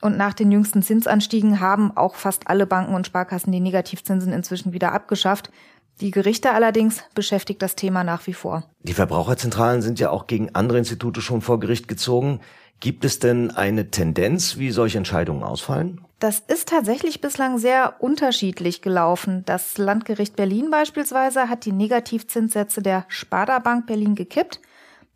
Und 0.00 0.16
nach 0.16 0.34
den 0.34 0.52
jüngsten 0.52 0.82
Zinsanstiegen 0.82 1.60
haben 1.60 1.96
auch 1.96 2.16
fast 2.16 2.48
alle 2.48 2.66
Banken 2.66 2.94
und 2.94 3.06
Sparkassen 3.06 3.52
die 3.52 3.60
Negativzinsen 3.60 4.32
inzwischen 4.32 4.72
wieder 4.72 4.92
abgeschafft. 4.92 5.50
Die 6.00 6.10
Gerichte 6.10 6.52
allerdings 6.52 7.02
beschäftigt 7.14 7.62
das 7.62 7.74
Thema 7.74 8.04
nach 8.04 8.26
wie 8.26 8.34
vor. 8.34 8.64
Die 8.82 8.92
Verbraucherzentralen 8.92 9.80
sind 9.80 9.98
ja 9.98 10.10
auch 10.10 10.26
gegen 10.26 10.54
andere 10.54 10.78
Institute 10.78 11.22
schon 11.22 11.40
vor 11.40 11.58
Gericht 11.58 11.88
gezogen. 11.88 12.40
Gibt 12.80 13.06
es 13.06 13.18
denn 13.18 13.50
eine 13.50 13.90
Tendenz, 13.90 14.58
wie 14.58 14.70
solche 14.70 14.98
Entscheidungen 14.98 15.42
ausfallen? 15.42 16.02
Das 16.18 16.40
ist 16.40 16.68
tatsächlich 16.68 17.22
bislang 17.22 17.56
sehr 17.56 17.94
unterschiedlich 18.00 18.82
gelaufen. 18.82 19.42
Das 19.46 19.78
Landgericht 19.78 20.36
Berlin 20.36 20.70
beispielsweise 20.70 21.48
hat 21.48 21.64
die 21.64 21.72
Negativzinssätze 21.72 22.82
der 22.82 23.06
Sparda 23.08 23.58
Bank 23.58 23.86
Berlin 23.86 24.14
gekippt. 24.14 24.60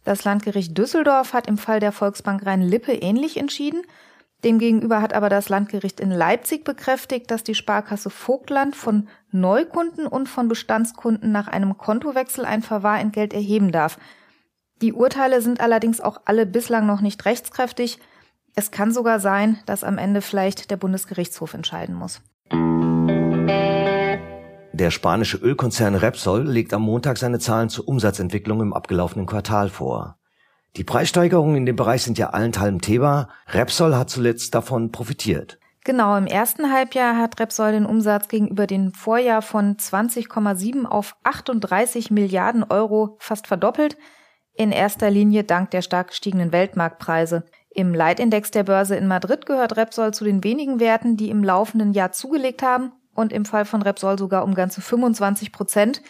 Das 0.04 0.24
Landgericht 0.24 0.76
Düsseldorf 0.76 1.34
hat 1.34 1.46
im 1.46 1.58
Fall 1.58 1.80
der 1.80 1.92
Volksbank 1.92 2.46
Rhein-Lippe 2.46 2.92
ähnlich 2.92 3.36
entschieden. 3.36 3.82
Demgegenüber 4.44 5.02
hat 5.02 5.12
aber 5.12 5.28
das 5.28 5.48
Landgericht 5.48 6.00
in 6.00 6.10
Leipzig 6.10 6.64
bekräftigt, 6.64 7.30
dass 7.30 7.44
die 7.44 7.54
Sparkasse 7.54 8.08
Vogtland 8.08 8.74
von 8.74 9.08
Neukunden 9.30 10.06
und 10.06 10.28
von 10.28 10.48
Bestandskunden 10.48 11.30
nach 11.30 11.48
einem 11.48 11.76
Kontowechsel 11.76 12.44
ein 12.44 12.62
Verwahrentgelt 12.62 13.34
erheben 13.34 13.70
darf. 13.70 13.98
Die 14.80 14.94
Urteile 14.94 15.42
sind 15.42 15.60
allerdings 15.60 16.00
auch 16.00 16.22
alle 16.24 16.46
bislang 16.46 16.86
noch 16.86 17.02
nicht 17.02 17.24
rechtskräftig. 17.26 17.98
Es 18.54 18.70
kann 18.70 18.92
sogar 18.92 19.20
sein, 19.20 19.58
dass 19.66 19.84
am 19.84 19.98
Ende 19.98 20.22
vielleicht 20.22 20.70
der 20.70 20.78
Bundesgerichtshof 20.78 21.52
entscheiden 21.52 21.94
muss. 21.94 22.22
Der 24.72 24.90
spanische 24.90 25.36
Ölkonzern 25.36 25.94
Repsol 25.94 26.48
legt 26.48 26.72
am 26.72 26.80
Montag 26.80 27.18
seine 27.18 27.38
Zahlen 27.38 27.68
zur 27.68 27.86
Umsatzentwicklung 27.86 28.62
im 28.62 28.72
abgelaufenen 28.72 29.26
Quartal 29.26 29.68
vor. 29.68 30.19
Die 30.76 30.84
Preissteigerungen 30.84 31.56
in 31.56 31.66
dem 31.66 31.76
Bereich 31.76 32.02
sind 32.02 32.18
ja 32.18 32.30
allenthalben 32.30 32.80
Thema. 32.80 33.28
Repsol 33.48 33.96
hat 33.96 34.10
zuletzt 34.10 34.54
davon 34.54 34.92
profitiert. 34.92 35.58
Genau, 35.84 36.16
im 36.16 36.26
ersten 36.26 36.72
Halbjahr 36.72 37.16
hat 37.16 37.40
Repsol 37.40 37.72
den 37.72 37.86
Umsatz 37.86 38.28
gegenüber 38.28 38.66
dem 38.66 38.92
Vorjahr 38.92 39.42
von 39.42 39.76
20,7 39.76 40.84
auf 40.84 41.16
38 41.24 42.10
Milliarden 42.10 42.64
Euro 42.64 43.16
fast 43.18 43.46
verdoppelt 43.46 43.96
in 44.60 44.72
erster 44.72 45.10
Linie 45.10 45.44
dank 45.44 45.70
der 45.70 45.80
stark 45.80 46.08
gestiegenen 46.08 46.52
Weltmarktpreise. 46.52 47.44
Im 47.70 47.94
Leitindex 47.94 48.50
der 48.50 48.64
Börse 48.64 48.94
in 48.94 49.06
Madrid 49.06 49.46
gehört 49.46 49.78
Repsol 49.78 50.12
zu 50.12 50.24
den 50.24 50.44
wenigen 50.44 50.80
Werten, 50.80 51.16
die 51.16 51.30
im 51.30 51.42
laufenden 51.42 51.94
Jahr 51.94 52.12
zugelegt 52.12 52.62
haben 52.62 52.92
und 53.14 53.32
im 53.32 53.46
Fall 53.46 53.64
von 53.64 53.80
Repsol 53.80 54.18
sogar 54.18 54.44
um 54.44 54.54
ganze 54.54 54.82
25 54.82 55.50
Prozent. 55.50 56.02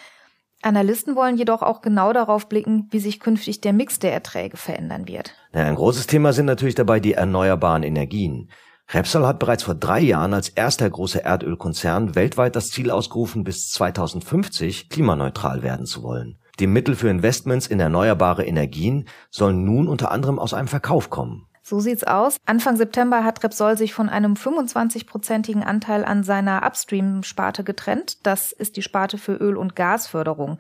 Analysten 0.62 1.16
wollen 1.16 1.36
jedoch 1.36 1.62
auch 1.62 1.80
genau 1.80 2.12
darauf 2.12 2.48
blicken, 2.48 2.88
wie 2.90 2.98
sich 2.98 3.20
künftig 3.20 3.60
der 3.60 3.72
Mix 3.72 3.98
der 3.98 4.12
Erträge 4.12 4.56
verändern 4.56 5.08
wird. 5.08 5.34
Ja, 5.54 5.64
ein 5.64 5.74
großes 5.74 6.06
Thema 6.06 6.32
sind 6.32 6.46
natürlich 6.46 6.74
dabei 6.74 7.00
die 7.00 7.14
erneuerbaren 7.14 7.82
Energien. 7.82 8.50
Repsol 8.92 9.26
hat 9.26 9.38
bereits 9.38 9.62
vor 9.62 9.74
drei 9.74 10.00
Jahren 10.00 10.34
als 10.34 10.48
erster 10.48 10.90
großer 10.90 11.24
Erdölkonzern 11.24 12.16
weltweit 12.16 12.56
das 12.56 12.70
Ziel 12.70 12.90
ausgerufen, 12.90 13.44
bis 13.44 13.70
2050 13.70 14.88
klimaneutral 14.88 15.62
werden 15.62 15.86
zu 15.86 16.02
wollen. 16.02 16.38
Die 16.58 16.66
Mittel 16.66 16.94
für 16.96 17.08
Investments 17.08 17.68
in 17.68 17.80
erneuerbare 17.80 18.44
Energien 18.44 19.06
sollen 19.30 19.64
nun 19.64 19.88
unter 19.88 20.10
anderem 20.10 20.38
aus 20.38 20.52
einem 20.52 20.68
Verkauf 20.68 21.08
kommen. 21.08 21.46
So 21.70 21.78
sieht's 21.78 22.02
aus. 22.02 22.36
Anfang 22.46 22.74
September 22.74 23.22
hat 23.22 23.44
Repsol 23.44 23.78
sich 23.78 23.94
von 23.94 24.08
einem 24.08 24.34
25-prozentigen 24.34 25.62
Anteil 25.62 26.04
an 26.04 26.24
seiner 26.24 26.66
Upstream-Sparte 26.66 27.62
getrennt. 27.62 28.26
Das 28.26 28.50
ist 28.50 28.76
die 28.76 28.82
Sparte 28.82 29.18
für 29.18 29.34
Öl- 29.34 29.56
und 29.56 29.76
Gasförderung. 29.76 30.58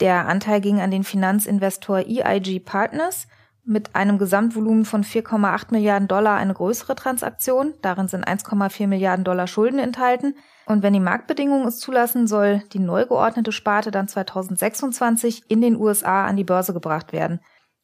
Der 0.00 0.26
Anteil 0.26 0.62
ging 0.62 0.80
an 0.80 0.90
den 0.90 1.04
Finanzinvestor 1.04 1.98
EIG 1.98 2.60
Partners 2.60 3.26
mit 3.66 3.94
einem 3.94 4.16
Gesamtvolumen 4.16 4.86
von 4.86 5.04
4,8 5.04 5.72
Milliarden 5.72 6.08
Dollar 6.08 6.36
eine 6.36 6.54
größere 6.54 6.94
Transaktion. 6.94 7.74
Darin 7.82 8.08
sind 8.08 8.26
1,4 8.26 8.86
Milliarden 8.86 9.26
Dollar 9.26 9.48
Schulden 9.48 9.78
enthalten. 9.78 10.36
Und 10.64 10.82
wenn 10.82 10.94
die 10.94 11.00
Marktbedingungen 11.00 11.68
es 11.68 11.80
zulassen, 11.80 12.26
soll 12.26 12.62
die 12.72 12.78
neu 12.78 13.04
geordnete 13.04 13.52
Sparte 13.52 13.90
dann 13.90 14.08
2026 14.08 15.42
in 15.48 15.60
den 15.60 15.76
USA 15.76 16.24
an 16.24 16.38
die 16.38 16.44
Börse 16.44 16.72
gebracht 16.72 17.12
werden. 17.12 17.40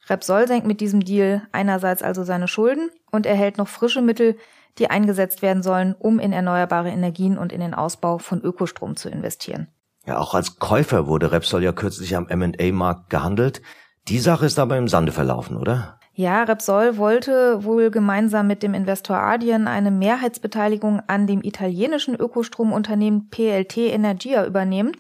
Repsol 0.09 0.49
senkt 0.49 0.67
mit 0.67 0.81
diesem 0.81 1.01
Deal 1.01 1.43
einerseits 1.53 2.03
also 2.03 2.25
seine 2.25 2.49
Schulden 2.49 2.91
und 3.11 3.27
erhält 3.27 3.59
noch 3.59 3.69
frische 3.69 4.03
Mittel, 4.03 4.37
die 4.79 4.91
eingesetzt 4.91 5.43
werden 5.43 5.63
sollen, 5.63 5.95
um 5.99 6.19
in 6.19 6.33
erneuerbare 6.33 6.91
Energien 6.91 7.39
und 7.39 7.53
in 7.53 7.61
den 7.61 7.75
Ausbau 7.75 8.19
von 8.19 8.41
Ökostrom 8.41 8.97
zu 8.97 9.09
investieren. 9.09 9.69
Ja, 10.07 10.19
auch 10.19 10.35
als 10.35 10.59
Käufer 10.59 11.07
wurde 11.07 11.31
Repsol 11.31 11.63
ja 11.63 11.73
kürzlich 11.73 12.17
am 12.17 12.27
M&A-Markt 12.29 13.11
gehandelt. 13.11 13.63
Die 14.09 14.19
Sache 14.19 14.47
ist 14.47 14.59
aber 14.59 14.77
im 14.77 14.89
Sande 14.89 15.13
verlaufen, 15.13 15.57
oder? 15.57 16.01
Ja, 16.15 16.43
Repsol 16.43 16.99
wollte 16.99 17.65
wohl 17.65 17.91
gemeinsam 17.91 18.47
mit 18.47 18.63
dem 18.63 18.75
Investor 18.75 19.17
Adyen 19.17 19.69
eine 19.69 19.91
Mehrheitsbeteiligung 19.91 21.01
an 21.07 21.27
dem 21.27 21.43
italienischen 21.43 22.15
Ökostromunternehmen 22.17 23.31
PLT 23.31 23.79
Energia 23.79 24.45
übernehmen. 24.45 24.93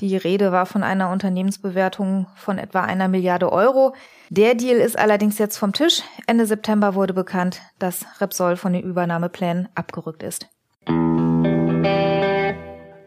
Die 0.00 0.16
Rede 0.16 0.50
war 0.50 0.66
von 0.66 0.82
einer 0.82 1.10
Unternehmensbewertung 1.10 2.26
von 2.34 2.58
etwa 2.58 2.80
einer 2.80 3.06
Milliarde 3.06 3.52
Euro. 3.52 3.94
Der 4.28 4.56
Deal 4.56 4.78
ist 4.78 4.98
allerdings 4.98 5.38
jetzt 5.38 5.56
vom 5.56 5.72
Tisch. 5.72 6.02
Ende 6.26 6.46
September 6.46 6.96
wurde 6.96 7.14
bekannt, 7.14 7.60
dass 7.78 8.04
Repsol 8.20 8.56
von 8.56 8.72
den 8.72 8.82
Übernahmeplänen 8.82 9.68
abgerückt 9.76 10.24
ist. 10.24 10.48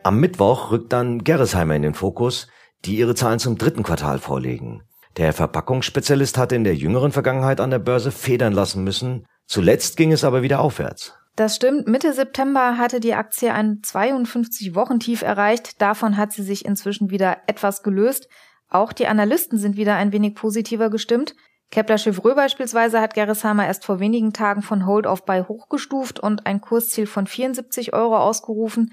Am 0.03 0.22
Mittwoch 0.22 0.72
rückt 0.72 0.94
dann 0.94 1.25
Gerresheimer 1.25 1.75
in 1.75 1.82
den 1.82 1.94
Fokus, 1.94 2.48
die 2.86 2.96
ihre 2.96 3.15
Zahlen 3.15 3.39
zum 3.39 3.58
dritten 3.58 3.84
Quartal 3.84 4.20
vorlegen. 4.20 4.84
Der 5.17 5.34
Verpackungsspezialist 5.34 6.38
hatte 6.38 6.56
in 6.56 6.63
der 6.63 6.75
jüngeren 6.75 7.12
Vergangenheit 7.12 7.60
an 7.60 7.72
der 7.72 7.79
Börse 7.79 8.12
federn 8.12 8.53
lassen 8.53 8.86
müssen. 8.86 9.25
Zuletzt 9.46 9.98
ging 9.98 10.13
es 10.13 10.24
aber 10.24 10.41
wieder 10.41 10.62
aufwärts. 10.62 11.15
Das 11.38 11.56
stimmt. 11.56 11.88
Mitte 11.88 12.13
September 12.13 12.79
hatte 12.79 13.00
die 13.00 13.13
Aktie 13.13 13.53
ein 13.53 13.82
52-Wochen-Tief 13.84 15.22
erreicht. 15.22 15.79
Davon 15.79 16.17
hat 16.17 16.34
sie 16.34 16.41
sich 16.41 16.65
inzwischen 16.65 17.12
wieder 17.12 17.38
etwas 17.46 17.84
gelöst. 17.84 18.27
Auch 18.70 18.91
die 18.91 19.06
Analysten 19.06 19.60
sind 19.60 19.77
wieder 19.77 19.96
ein 19.96 20.12
wenig 20.12 20.34
positiver 20.34 20.89
gestimmt. 20.89 21.36
Kepler 21.70 22.00
Chevreux 22.00 22.34
beispielsweise 22.34 23.00
hat 23.00 23.13
Gerresheimer 23.13 23.67
erst 23.67 23.86
vor 23.86 24.00
wenigen 24.00 24.34
Tagen 24.34 24.63
von 24.63 24.88
Hold 24.88 25.06
auf 25.06 25.25
Buy 25.25 25.44
hochgestuft 25.48 26.20
und 26.20 26.48
ein 26.48 26.60
Kursziel 26.60 27.06
von 27.06 27.27
74 27.27 27.94
Euro 27.94 28.17
ausgerufen. 28.17 28.91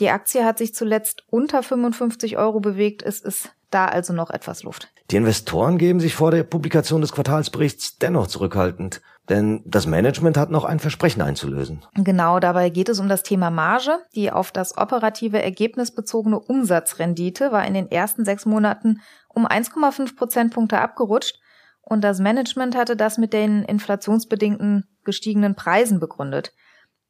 Die 0.00 0.10
Aktie 0.10 0.44
hat 0.44 0.58
sich 0.58 0.74
zuletzt 0.74 1.22
unter 1.30 1.62
55 1.62 2.36
Euro 2.36 2.58
bewegt. 2.58 3.04
Es 3.04 3.20
ist 3.20 3.52
da 3.70 3.84
also 3.84 4.12
noch 4.12 4.30
etwas 4.30 4.64
Luft. 4.64 4.88
Die 5.12 5.16
Investoren 5.16 5.78
geben 5.78 6.00
sich 6.00 6.16
vor 6.16 6.32
der 6.32 6.42
Publikation 6.42 7.02
des 7.02 7.12
Quartalsberichts 7.12 7.98
dennoch 7.98 8.26
zurückhaltend, 8.26 9.00
denn 9.28 9.62
das 9.64 9.86
Management 9.86 10.36
hat 10.36 10.50
noch 10.50 10.64
ein 10.64 10.78
Versprechen 10.78 11.22
einzulösen. 11.22 11.84
Genau, 11.94 12.40
dabei 12.40 12.68
geht 12.70 12.88
es 12.88 13.00
um 13.00 13.08
das 13.08 13.22
Thema 13.22 13.50
Marge. 13.50 13.98
Die 14.14 14.30
auf 14.30 14.52
das 14.52 14.76
operative 14.76 15.42
Ergebnis 15.42 15.94
bezogene 15.94 16.38
Umsatzrendite 16.38 17.52
war 17.52 17.66
in 17.66 17.74
den 17.74 17.90
ersten 17.90 18.24
sechs 18.24 18.44
Monaten 18.44 19.00
um 19.28 19.46
1,5 19.46 20.16
Prozentpunkte 20.16 20.78
abgerutscht 20.78 21.38
und 21.84 22.02
das 22.02 22.18
Management 22.18 22.76
hatte 22.76 22.96
das 22.96 23.18
mit 23.18 23.32
den 23.32 23.62
inflationsbedingten 23.62 24.84
gestiegenen 25.04 25.54
Preisen 25.54 26.00
begründet. 26.00 26.52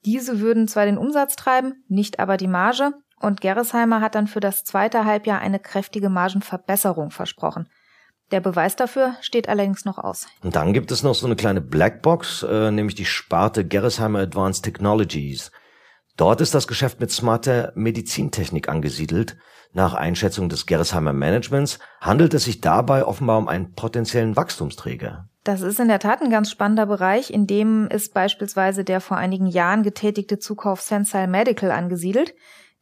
Diese 0.05 0.41
würden 0.41 0.69
zwar 0.69 0.85
den 0.85 0.99
Umsatz 0.99 1.37
treiben, 1.37 1.85
nicht 1.89 2.19
aber 2.19 2.37
die 2.37 2.49
Marge, 2.49 2.93
und 3.21 3.41
Gerresheimer 3.41 4.01
hat 4.01 4.17
dann 4.17 4.27
für 4.27 4.41
das 4.41 4.65
zweite 4.65 5.05
Halbjahr 5.05 5.41
eine 5.41 5.61
kräftige 5.61 6.11
Margenverbesserung 6.11 7.11
versprochen. 7.11 7.69
Der 8.31 8.41
Beweis 8.41 8.77
dafür 8.77 9.17
steht 9.21 9.49
allerdings 9.49 9.85
noch 9.85 9.99
aus. 9.99 10.27
Und 10.43 10.57
dann 10.57 10.73
gibt 10.73 10.91
es 10.91 11.03
noch 11.03 11.15
so 11.15 11.27
eine 11.27 11.37
kleine 11.37 11.61
Blackbox, 11.61 12.43
äh, 12.43 12.71
nämlich 12.71 12.95
die 12.95 13.05
Sparte 13.05 13.65
Gerresheimer 13.65 14.21
Advanced 14.21 14.65
Technologies. 14.65 15.51
Dort 16.17 16.41
ist 16.41 16.55
das 16.55 16.69
Geschäft 16.69 17.01
mit 17.01 17.11
smarter 17.11 17.73
Medizintechnik 17.75 18.69
angesiedelt. 18.69 19.37
Nach 19.73 19.95
Einschätzung 19.95 20.49
des 20.49 20.67
Gerresheimer 20.67 21.13
Managements 21.13 21.81
handelt 22.01 22.33
es 22.35 22.45
sich 22.45 22.61
dabei 22.61 23.05
offenbar 23.05 23.39
um 23.39 23.49
einen 23.49 23.75
potenziellen 23.75 24.37
Wachstumsträger. 24.37 25.29
Das 25.43 25.61
ist 25.61 25.81
in 25.81 25.89
der 25.89 25.99
Tat 25.99 26.23
ein 26.23 26.31
ganz 26.31 26.51
spannender 26.51 26.87
Bereich, 26.87 27.31
in 27.31 27.47
dem 27.47 27.89
ist 27.89 28.15
beispielsweise 28.15 28.85
der 28.85 29.01
vor 29.01 29.17
einigen 29.17 29.47
Jahren 29.47 29.83
getätigte 29.83 30.39
Zukauf 30.39 30.81
Sensile 30.81 31.27
Medical 31.27 31.73
angesiedelt. 31.73 32.35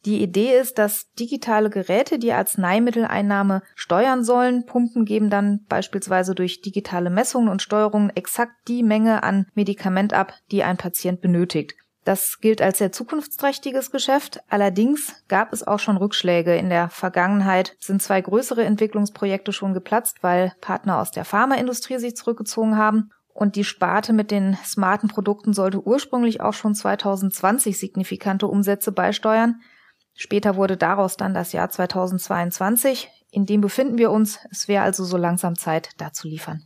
Die 0.05 0.21
Idee 0.21 0.59
ist, 0.59 0.77
dass 0.77 1.11
digitale 1.13 1.69
Geräte 1.69 2.19
die 2.19 2.33
Arzneimitteleinnahme 2.33 3.61
steuern 3.73 4.25
sollen. 4.25 4.65
Pumpen 4.65 5.05
geben 5.05 5.29
dann 5.29 5.65
beispielsweise 5.69 6.35
durch 6.35 6.61
digitale 6.61 7.09
Messungen 7.09 7.47
und 7.47 7.61
Steuerungen 7.61 8.09
exakt 8.09 8.51
die 8.67 8.83
Menge 8.83 9.23
an 9.23 9.47
Medikament 9.53 10.13
ab, 10.13 10.33
die 10.51 10.63
ein 10.63 10.75
Patient 10.75 11.21
benötigt. 11.21 11.75
Das 12.03 12.39
gilt 12.41 12.61
als 12.61 12.79
sehr 12.79 12.91
zukunftsträchtiges 12.91 13.91
Geschäft. 13.91 14.41
Allerdings 14.49 15.23
gab 15.29 15.53
es 15.53 15.65
auch 15.65 15.79
schon 15.79 15.95
Rückschläge. 15.95 16.55
In 16.57 16.69
der 16.69 16.89
Vergangenheit 16.89 17.77
sind 17.79 18.01
zwei 18.01 18.19
größere 18.19 18.65
Entwicklungsprojekte 18.65 19.53
schon 19.53 19.73
geplatzt, 19.73 20.17
weil 20.21 20.53
Partner 20.59 20.99
aus 20.99 21.11
der 21.11 21.23
Pharmaindustrie 21.23 21.99
sich 21.99 22.17
zurückgezogen 22.17 22.77
haben. 22.77 23.11
Und 23.33 23.55
die 23.55 23.63
Sparte 23.63 24.11
mit 24.11 24.31
den 24.31 24.57
smarten 24.65 25.07
Produkten 25.07 25.53
sollte 25.53 25.81
ursprünglich 25.81 26.41
auch 26.41 26.53
schon 26.53 26.75
2020 26.75 27.79
signifikante 27.79 28.47
Umsätze 28.47 28.91
beisteuern. 28.91 29.61
Später 30.15 30.55
wurde 30.55 30.77
daraus 30.77 31.17
dann 31.17 31.33
das 31.33 31.51
Jahr 31.53 31.69
2022. 31.69 33.09
In 33.31 33.45
dem 33.45 33.61
befinden 33.61 33.97
wir 33.97 34.11
uns. 34.11 34.39
Es 34.51 34.67
wäre 34.67 34.83
also 34.83 35.03
so 35.03 35.17
langsam 35.17 35.55
Zeit, 35.55 35.89
da 35.97 36.13
zu 36.13 36.27
liefern. 36.27 36.63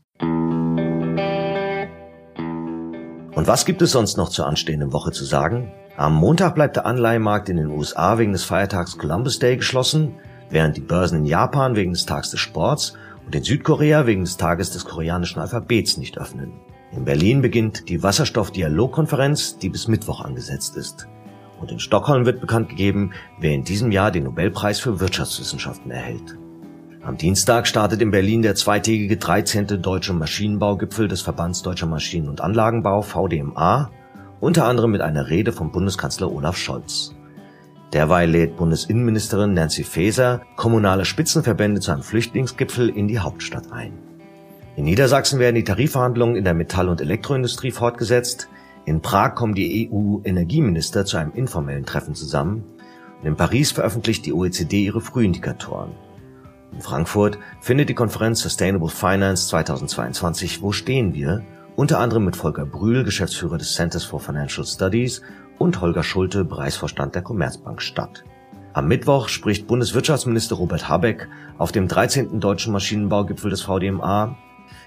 Und 3.38 3.46
was 3.46 3.66
gibt 3.66 3.82
es 3.82 3.92
sonst 3.92 4.18
noch 4.18 4.30
zur 4.30 4.48
anstehenden 4.48 4.92
Woche 4.92 5.12
zu 5.12 5.24
sagen? 5.24 5.72
Am 5.96 6.14
Montag 6.16 6.56
bleibt 6.56 6.76
der 6.76 6.86
Anleihenmarkt 6.86 7.50
in 7.50 7.58
den 7.58 7.70
USA 7.70 8.18
wegen 8.18 8.34
des 8.34 8.44
Feiertags 8.44 8.98
Columbus 8.98 9.40
Day 9.40 9.58
geschlossen, 9.58 10.16
während 10.50 10.76
die 10.76 10.82
Börsen 10.82 11.20
in 11.20 11.26
Japan 11.26 11.76
wegen 11.76 11.94
des 11.94 12.06
Tags 12.06 12.32
des 12.32 12.40
Sports 12.40 12.94
und 13.26 13.34
in 13.36 13.44
Südkorea 13.44 14.06
wegen 14.06 14.24
des 14.24 14.38
Tages 14.38 14.72
des 14.72 14.86
koreanischen 14.86 15.40
Alphabets 15.40 15.98
nicht 15.98 16.18
öffnen. 16.18 16.60
In 16.92 17.06
Berlin 17.06 17.42
beginnt 17.42 17.90
die 17.90 18.02
Wasserstoffdialogkonferenz, 18.02 19.58
die 19.58 19.70
bis 19.70 19.88
Mittwoch 19.88 20.22
angesetzt 20.22 20.76
ist. 20.78 21.08
Und 21.60 21.72
in 21.72 21.80
Stockholm 21.80 22.26
wird 22.26 22.42
bekannt 22.42 22.70
gegeben, 22.70 23.12
wer 23.40 23.54
in 23.54 23.64
diesem 23.64 23.92
Jahr 23.92 24.12
den 24.12 24.26
Nobelpreis 24.26 24.80
für 24.80 25.00
Wirtschaftswissenschaften 25.00 25.92
erhält. 25.92 26.38
Am 27.04 27.18
Dienstag 27.18 27.68
startet 27.68 28.02
in 28.02 28.12
Berlin 28.12 28.42
der 28.42 28.56
zweitägige 28.56 29.18
13. 29.18 29.82
Deutsche 29.82 30.14
Maschinenbaugipfel 30.14 31.08
des 31.08 31.22
Verbands 31.22 31.62
Deutscher 31.64 31.88
Maschinen- 31.88 32.28
und 32.28 32.42
Anlagenbau 32.42 33.02
VDMA, 33.02 33.90
unter 34.40 34.66
anderem 34.66 34.92
mit 34.92 35.02
einer 35.02 35.30
Rede 35.30 35.52
vom 35.52 35.72
Bundeskanzler 35.72 36.32
Olaf 36.32 36.58
Scholz. 36.58 37.16
Derweil 37.94 38.30
lädt 38.30 38.58
Bundesinnenministerin 38.58 39.54
Nancy 39.54 39.86
Faeser 39.86 40.42
kommunale 40.58 41.06
Spitzenverbände 41.06 41.80
zu 41.80 41.92
einem 41.92 42.04
Flüchtlingsgipfel 42.04 42.90
in 42.90 43.08
die 43.08 43.20
Hauptstadt 43.20 43.72
ein. 43.72 43.94
In 44.76 44.84
Niedersachsen 44.84 45.40
werden 45.40 45.56
die 45.56 45.64
Tarifverhandlungen 45.64 46.36
in 46.36 46.44
der 46.44 46.54
Metall- 46.54 46.90
und 46.90 47.00
Elektroindustrie 47.00 47.72
fortgesetzt. 47.72 48.50
In 48.88 49.02
Prag 49.02 49.36
kommen 49.36 49.54
die 49.54 49.90
EU-Energieminister 49.92 51.04
zu 51.04 51.18
einem 51.18 51.34
informellen 51.34 51.86
Treffen 51.86 52.16
zusammen. 52.16 52.64
Und 53.20 53.28
in 53.28 53.36
Paris 53.36 53.74
veröffentlicht 53.74 54.26
die 54.26 54.32
OECD 54.32 54.86
ihre 54.86 55.02
Frühindikatoren. 55.02 55.92
In 56.72 56.80
Frankfurt 56.80 57.38
findet 57.60 57.90
die 57.90 57.96
Konferenz 57.96 58.40
Sustainable 58.40 58.88
Finance 58.88 59.50
2022 59.50 60.62
Wo 60.62 60.72
stehen 60.72 61.14
wir? 61.14 61.44
unter 61.76 62.00
anderem 62.00 62.24
mit 62.24 62.38
Volker 62.38 62.66
Brühl, 62.66 63.04
Geschäftsführer 63.04 63.58
des 63.58 63.74
Centers 63.74 64.06
for 64.06 64.22
Financial 64.22 64.66
Studies 64.66 65.22
und 65.58 65.82
Holger 65.82 66.04
Schulte, 66.04 66.46
Bereichsvorstand 66.46 67.14
der 67.14 67.24
Commerzbank 67.24 67.82
statt. 67.82 68.24
Am 68.72 68.88
Mittwoch 68.88 69.28
spricht 69.28 69.68
Bundeswirtschaftsminister 69.68 70.56
Robert 70.56 70.88
Habeck 70.88 71.28
auf 71.58 71.74
dem 71.74 71.90
13. 71.90 72.40
Deutschen 72.40 72.72
Maschinenbaugipfel 72.72 73.52
des 73.52 73.64
VDMA. 73.64 74.38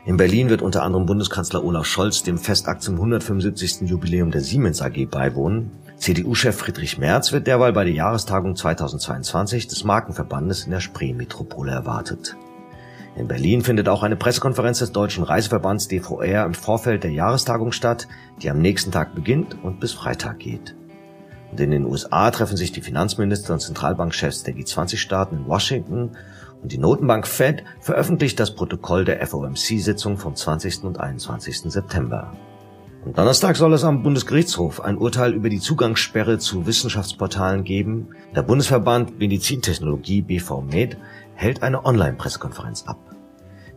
In 0.04 0.16
Berlin 0.16 0.48
wird 0.48 0.62
unter 0.62 0.82
anderem 0.82 1.06
Bundeskanzler 1.06 1.64
Olaf 1.64 1.86
Scholz 1.86 2.22
dem 2.22 2.38
Festakt 2.38 2.82
zum 2.82 2.94
175. 2.94 3.88
Jubiläum 3.88 4.30
der 4.30 4.40
Siemens 4.40 4.82
AG 4.82 5.06
beiwohnen. 5.10 5.70
CDU-Chef 5.96 6.56
Friedrich 6.56 6.98
Merz 6.98 7.32
wird 7.32 7.46
derweil 7.46 7.72
bei 7.72 7.84
der 7.84 7.92
Jahrestagung 7.92 8.56
2022 8.56 9.68
des 9.68 9.84
Markenverbandes 9.84 10.64
in 10.64 10.70
der 10.70 10.80
Spree-Metropole 10.80 11.72
erwartet. 11.72 12.36
In 13.16 13.28
Berlin 13.28 13.62
findet 13.62 13.88
auch 13.88 14.02
eine 14.02 14.16
Pressekonferenz 14.16 14.78
des 14.78 14.92
Deutschen 14.92 15.24
Reiseverbands 15.24 15.88
DVR 15.88 16.46
im 16.46 16.54
Vorfeld 16.54 17.04
der 17.04 17.10
Jahrestagung 17.10 17.72
statt, 17.72 18.08
die 18.40 18.48
am 18.48 18.60
nächsten 18.60 18.92
Tag 18.92 19.14
beginnt 19.14 19.62
und 19.62 19.80
bis 19.80 19.92
Freitag 19.92 20.38
geht. 20.38 20.74
Und 21.50 21.60
in 21.60 21.72
den 21.72 21.84
USA 21.84 22.30
treffen 22.30 22.56
sich 22.56 22.72
die 22.72 22.80
Finanzminister 22.80 23.52
und 23.52 23.60
Zentralbankchefs 23.60 24.44
der 24.44 24.54
G20-Staaten 24.54 25.36
in 25.36 25.46
Washington 25.46 26.12
und 26.62 26.72
die 26.72 26.78
Notenbank 26.78 27.26
Fed 27.26 27.64
veröffentlicht 27.80 28.38
das 28.38 28.54
Protokoll 28.54 29.04
der 29.04 29.26
FOMC-Sitzung 29.26 30.18
vom 30.18 30.34
20. 30.34 30.84
und 30.84 31.00
21. 31.00 31.72
September. 31.72 32.32
Am 33.04 33.14
Donnerstag 33.14 33.56
soll 33.56 33.72
es 33.72 33.82
am 33.82 34.02
Bundesgerichtshof 34.02 34.82
ein 34.82 34.98
Urteil 34.98 35.32
über 35.32 35.48
die 35.48 35.60
Zugangssperre 35.60 36.38
zu 36.38 36.66
Wissenschaftsportalen 36.66 37.64
geben. 37.64 38.08
Der 38.36 38.42
Bundesverband 38.42 39.18
Medizintechnologie 39.18 40.20
BVMed 40.20 40.98
hält 41.34 41.62
eine 41.62 41.86
Online-Pressekonferenz 41.86 42.84
ab. 42.86 42.98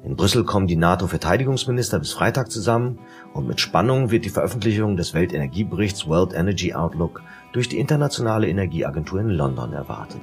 In 0.03 0.17
Brüssel 0.17 0.43
kommen 0.43 0.67
die 0.67 0.75
NATO-Verteidigungsminister 0.75 1.99
bis 1.99 2.11
Freitag 2.11 2.51
zusammen 2.51 2.99
und 3.33 3.47
mit 3.47 3.61
Spannung 3.61 4.11
wird 4.11 4.25
die 4.25 4.29
Veröffentlichung 4.29 4.97
des 4.97 5.13
Weltenergieberichts 5.13 6.05
World 6.07 6.33
Energy 6.33 6.73
Outlook 6.73 7.21
durch 7.53 7.69
die 7.69 7.79
Internationale 7.79 8.49
Energieagentur 8.49 9.21
in 9.21 9.29
London 9.29 9.71
erwartet. 9.71 10.21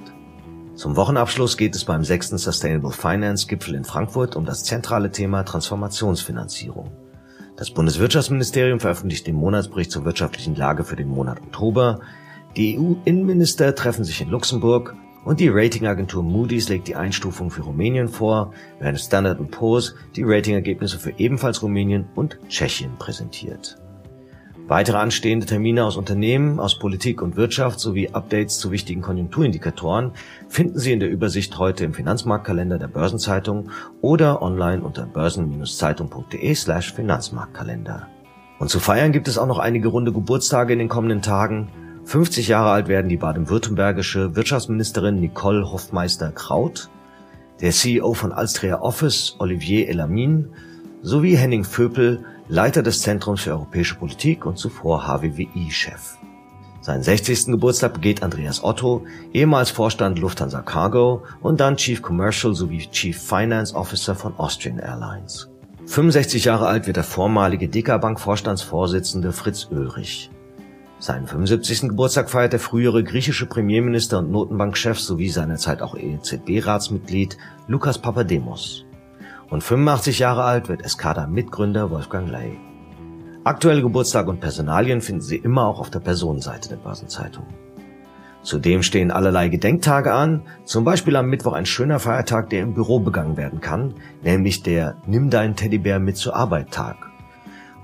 Zum 0.81 0.97
Wochenabschluss 0.97 1.59
geht 1.59 1.75
es 1.77 1.85
beim 1.85 2.05
sechsten 2.05 2.39
Sustainable 2.39 2.91
Finance 2.91 3.47
Gipfel 3.47 3.75
in 3.75 3.85
Frankfurt 3.85 4.35
um 4.35 4.47
das 4.47 4.65
zentrale 4.65 5.11
Thema 5.11 5.43
Transformationsfinanzierung. 5.43 6.91
Das 7.55 7.71
Bundeswirtschaftsministerium 7.71 8.81
veröffentlicht 8.81 9.27
den 9.27 9.35
Monatsbericht 9.35 9.91
zur 9.91 10.07
wirtschaftlichen 10.07 10.57
Lage 10.57 10.85
für 10.85 10.97
den 10.97 11.09
Monat 11.09 11.43
Oktober. 11.43 12.01
Die 12.57 12.79
EU-Innenminister 12.79 13.75
treffen 13.75 14.05
sich 14.05 14.23
in 14.23 14.31
Luxemburg 14.31 14.97
und 15.27 15.41
die 15.41 15.51
Ratingagentur 15.51 16.23
Moody's 16.23 16.71
legt 16.71 16.89
die 16.89 16.97
Einstufung 16.97 17.51
für 17.51 17.61
Rumänien 17.61 18.09
vor, 18.09 18.55
während 18.79 19.01
Standard 19.01 19.51
Poor's 19.51 19.95
die 20.17 20.23
Ratingergebnisse 20.25 20.99
für 20.99 21.13
ebenfalls 21.19 21.63
Rumänien 21.63 22.09
und 22.15 22.39
Tschechien 22.49 22.97
präsentiert. 22.99 23.77
Weitere 24.71 24.99
anstehende 24.99 25.47
Termine 25.47 25.85
aus 25.85 25.97
Unternehmen, 25.97 26.61
aus 26.61 26.79
Politik 26.79 27.23
und 27.23 27.35
Wirtschaft 27.35 27.81
sowie 27.81 28.11
Updates 28.11 28.61
zu 28.61 28.71
wichtigen 28.71 29.03
Konjunkturindikatoren 29.03 30.13
finden 30.49 30.79
Sie 30.79 30.93
in 30.93 31.01
der 31.01 31.11
Übersicht 31.11 31.59
heute 31.59 31.85
im 31.85 31.93
Finanzmarktkalender 31.93 32.79
der 32.79 32.87
Börsenzeitung 32.87 33.71
oder 34.01 34.43
online 34.43 34.81
unter 34.83 35.07
börsen-zeitung.de 35.07 36.55
slash 36.55 36.95
Finanzmarktkalender. 36.95 38.07
Und 38.61 38.71
zu 38.71 38.79
feiern 38.79 39.11
gibt 39.11 39.27
es 39.27 39.39
auch 39.39 39.49
noch 39.49 39.59
einige 39.59 39.89
runde 39.89 40.13
Geburtstage 40.13 40.73
in 40.73 40.79
den 40.79 40.89
kommenden 40.89 41.21
Tagen. 41.21 41.71
50 42.05 42.47
Jahre 42.47 42.71
alt 42.71 42.87
werden 42.87 43.09
die 43.09 43.17
baden-württembergische 43.17 44.37
Wirtschaftsministerin 44.37 45.19
Nicole 45.19 45.73
Hoffmeister-Kraut, 45.73 46.91
der 47.61 47.73
CEO 47.73 48.15
von 48.15 48.31
Alstria 48.31 48.81
Office 48.83 49.35
Olivier 49.41 49.89
Elamin 49.89 50.51
sowie 51.03 51.35
Henning 51.35 51.65
Vöpel, 51.65 52.25
Leiter 52.53 52.83
des 52.83 53.01
Zentrums 53.03 53.43
für 53.43 53.53
europäische 53.53 53.95
Politik 53.95 54.45
und 54.45 54.59
zuvor 54.59 55.07
HWWI-Chef. 55.07 56.19
Seinen 56.81 57.05
60. 57.05 57.47
Geburtstag 57.47 57.95
begeht 57.95 58.25
Andreas 58.25 58.65
Otto, 58.65 59.07
ehemals 59.33 59.71
Vorstand 59.71 60.19
Lufthansa 60.19 60.61
Cargo 60.61 61.23
und 61.43 61.61
dann 61.61 61.77
Chief 61.77 62.03
Commercial 62.03 62.53
sowie 62.53 62.89
Chief 62.91 63.17
Finance 63.17 63.73
Officer 63.73 64.17
von 64.17 64.35
Austrian 64.37 64.81
Airlines. 64.81 65.49
65 65.87 66.47
Jahre 66.47 66.67
alt 66.67 66.89
wird 66.89 66.97
der 66.97 67.05
vormalige 67.05 67.69
Dekabank-Vorstandsvorsitzende 67.69 69.33
Fritz 69.33 69.69
Ulrich. 69.71 70.33
Seinen 70.99 71.29
75. 71.29 71.83
Geburtstag 71.83 72.29
feiert 72.29 72.53
der 72.53 72.59
frühere 72.59 73.05
griechische 73.05 73.47
Premierminister 73.47 74.19
und 74.19 74.33
Notenbankchef 74.33 74.99
sowie 74.99 75.29
seinerzeit 75.29 75.83
auch 75.83 75.95
EZB-Ratsmitglied 75.95 77.39
Lukas 77.69 77.99
Papademos. 77.99 78.87
Und 79.51 79.65
85 79.65 80.21
Jahre 80.21 80.45
alt 80.45 80.69
wird 80.69 80.85
Escada-Mitgründer 80.85 81.91
Wolfgang 81.91 82.31
Ley. 82.31 82.57
Aktuelle 83.43 83.83
Geburtstag 83.83 84.29
und 84.29 84.41
Personalien 84.41 85.01
finden 85.01 85.23
Sie 85.23 85.37
immer 85.37 85.67
auch 85.67 85.81
auf 85.81 85.91
der 85.91 85.99
Personenseite 85.99 86.69
der 86.69 86.77
Börsenzeitung. 86.77 87.47
Zudem 88.43 88.83
stehen 88.83 89.11
allerlei 89.11 89.49
Gedenktage 89.49 90.13
an, 90.13 90.43
zum 90.65 90.85
Beispiel 90.85 91.17
am 91.17 91.29
Mittwoch 91.29 91.53
ein 91.53 91.67
schöner 91.67 91.99
Feiertag, 91.99 92.49
der 92.51 92.63
im 92.63 92.75
Büro 92.75 93.01
begangen 93.01 93.37
werden 93.37 93.61
kann, 93.61 93.95
nämlich 94.23 94.63
der 94.63 94.97
Nimm 95.07 95.31
deinen 95.31 95.57
Teddybär 95.57 95.99
mit 95.99 96.17
zur 96.17 96.37
Arbeit 96.37 96.71
Tag. 96.71 97.11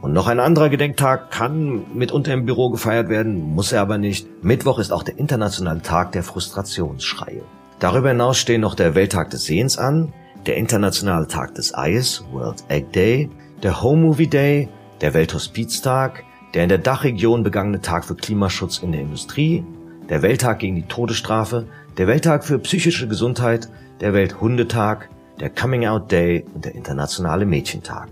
Und 0.01 0.13
noch 0.13 0.29
ein 0.29 0.41
anderer 0.41 0.69
Gedenktag 0.69 1.33
kann 1.33 1.85
mitunter 1.95 2.33
im 2.33 2.47
Büro 2.47 2.71
gefeiert 2.71 3.09
werden, 3.09 3.55
muss 3.55 3.73
er 3.73 3.81
aber 3.81 3.99
nicht. 3.99 4.45
Mittwoch 4.45 4.79
ist 4.79 4.93
auch 4.93 5.03
der 5.03 5.19
internationale 5.19 5.83
Tag 5.83 6.13
der 6.13 6.23
Frustrationsschreie. 6.23 7.43
Darüber 7.81 8.11
hinaus 8.11 8.39
stehen 8.39 8.61
noch 8.61 8.75
der 8.75 8.95
Welttag 8.95 9.31
des 9.31 9.45
Sehens 9.45 9.79
an, 9.79 10.13
der 10.47 10.57
Internationale 10.57 11.27
Tag 11.27 11.55
des 11.55 11.75
Eies, 11.75 12.25
World 12.33 12.65
Egg 12.69 12.89
Day, 12.95 13.29
der 13.63 13.83
Home 13.83 14.03
Movie 14.03 14.29
Day, 14.29 14.69
der 15.01 15.15
Welthospiztag, 15.15 16.25
der 16.55 16.63
in 16.63 16.69
der 16.69 16.79
Dachregion 16.79 17.43
begangene 17.43 17.81
Tag 17.81 18.05
für 18.05 18.15
Klimaschutz 18.15 18.79
in 18.79 18.93
der 18.93 19.01
Industrie, 19.01 19.65
der 20.09 20.23
Welttag 20.23 20.61
gegen 20.61 20.77
die 20.77 20.87
Todesstrafe, 20.87 21.67
der 21.99 22.07
Welttag 22.07 22.45
für 22.45 22.59
psychische 22.61 23.09
Gesundheit, 23.09 23.69
der 24.01 24.13
Welthundetag, 24.13 25.09
der 25.41 25.51
Coming 25.51 25.87
Out 25.87 26.13
Day 26.13 26.45
und 26.55 26.65
der 26.65 26.75
Internationale 26.75 27.45
Mädchentag. 27.45 28.09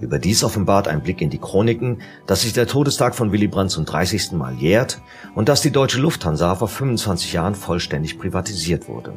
Überdies 0.00 0.42
offenbart 0.42 0.88
ein 0.88 1.02
Blick 1.02 1.20
in 1.20 1.30
die 1.30 1.38
Chroniken, 1.38 2.00
dass 2.26 2.42
sich 2.42 2.54
der 2.54 2.66
Todestag 2.66 3.14
von 3.14 3.32
Willy 3.32 3.48
Brandt 3.48 3.70
zum 3.70 3.84
30. 3.84 4.32
Mal 4.32 4.54
jährt 4.54 5.00
und 5.34 5.48
dass 5.48 5.60
die 5.60 5.70
deutsche 5.70 6.00
Lufthansa 6.00 6.54
vor 6.54 6.68
25 6.68 7.34
Jahren 7.34 7.54
vollständig 7.54 8.18
privatisiert 8.18 8.88
wurde. 8.88 9.12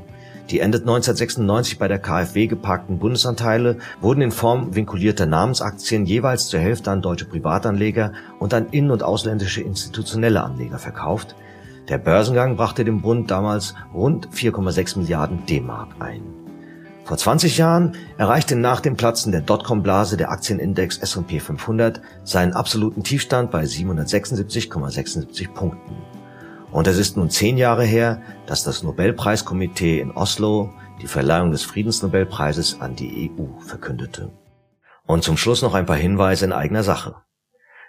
Die 0.50 0.60
Ende 0.60 0.80
1996 0.80 1.80
bei 1.80 1.88
der 1.88 2.00
KfW 2.00 2.48
geparkten 2.48 3.00
Bundesanteile 3.00 3.78
wurden 4.02 4.22
in 4.22 4.32
Form 4.32 4.76
vinkulierter 4.76 5.26
Namensaktien 5.26 6.06
jeweils 6.06 6.48
zur 6.48 6.60
Hälfte 6.60 6.92
an 6.92 7.02
deutsche 7.02 7.26
Privatanleger 7.26 8.12
und 8.40 8.54
an 8.54 8.68
in- 8.72 8.92
und 8.92 9.04
ausländische 9.04 9.62
institutionelle 9.62 10.44
Anleger 10.44 10.80
verkauft. 10.80 11.36
Der 11.88 11.98
Börsengang 11.98 12.58
brachte 12.58 12.84
dem 12.84 13.02
Bund 13.02 13.32
damals 13.32 13.74
rund 13.94 14.30
4,6 14.30 15.00
Milliarden 15.00 15.46
D-Mark 15.46 15.96
ein. 16.00 16.22
Vor 17.06 17.18
20 17.18 17.58
Jahren 17.58 17.96
erreichte 18.18 18.56
nach 18.56 18.80
dem 18.80 18.96
Platzen 18.96 19.34
der 19.34 19.42
Dotcom-Blase 19.42 20.16
der 20.16 20.32
Aktienindex 20.32 20.98
S&P 20.98 21.40
500 21.40 22.02
seinen 22.24 22.54
absoluten 22.54 23.04
Tiefstand 23.04 23.52
bei 23.52 23.64
776,76 23.64 25.52
Punkten. 25.54 25.96
Und 26.74 26.88
es 26.88 26.98
ist 26.98 27.18
nun 27.18 27.30
zehn 27.30 27.58
Jahre 27.58 27.86
her, 27.86 28.24
dass 28.48 28.64
das 28.64 28.82
Nobelpreiskomitee 28.82 30.00
in 30.00 30.10
Oslo 30.10 30.74
die 31.04 31.08
Verleihung 31.08 31.52
des 31.52 31.62
Friedensnobelpreises 31.64 32.82
an 32.82 32.96
die 32.96 33.30
EU 33.30 33.60
verkündete. 33.62 34.32
Und 35.06 35.24
zum 35.24 35.38
Schluss 35.38 35.62
noch 35.62 35.76
ein 35.76 35.86
paar 35.86 35.98
Hinweise 35.98 36.46
in 36.46 36.52
eigener 36.52 36.82
Sache. 36.82 37.16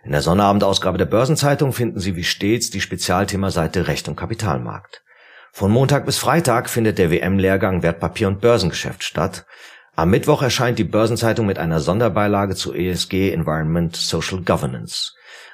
In 0.04 0.12
der 0.12 0.20
Sonnabendausgabe 0.20 0.98
der 0.98 1.06
Börsenzeitung 1.06 1.72
finden 1.72 1.98
Sie 1.98 2.14
wie 2.14 2.24
stets 2.24 2.68
die 2.68 2.82
Spezialthemaseite 2.82 3.88
Recht 3.88 4.06
und 4.06 4.16
Kapitalmarkt. 4.16 5.02
Von 5.50 5.70
Montag 5.70 6.04
bis 6.04 6.18
Freitag 6.18 6.68
findet 6.68 6.98
der 6.98 7.10
WM-Lehrgang 7.10 7.82
Wertpapier 7.82 8.28
und 8.28 8.42
Börsengeschäft 8.42 9.02
statt. 9.02 9.46
Am 9.96 10.10
Mittwoch 10.10 10.42
erscheint 10.42 10.80
die 10.80 10.84
Börsenzeitung 10.84 11.46
mit 11.46 11.60
einer 11.60 11.78
Sonderbeilage 11.78 12.56
zu 12.56 12.74
ESG 12.74 13.30
Environment 13.30 13.94
Social 13.94 14.40
Governance. 14.40 15.12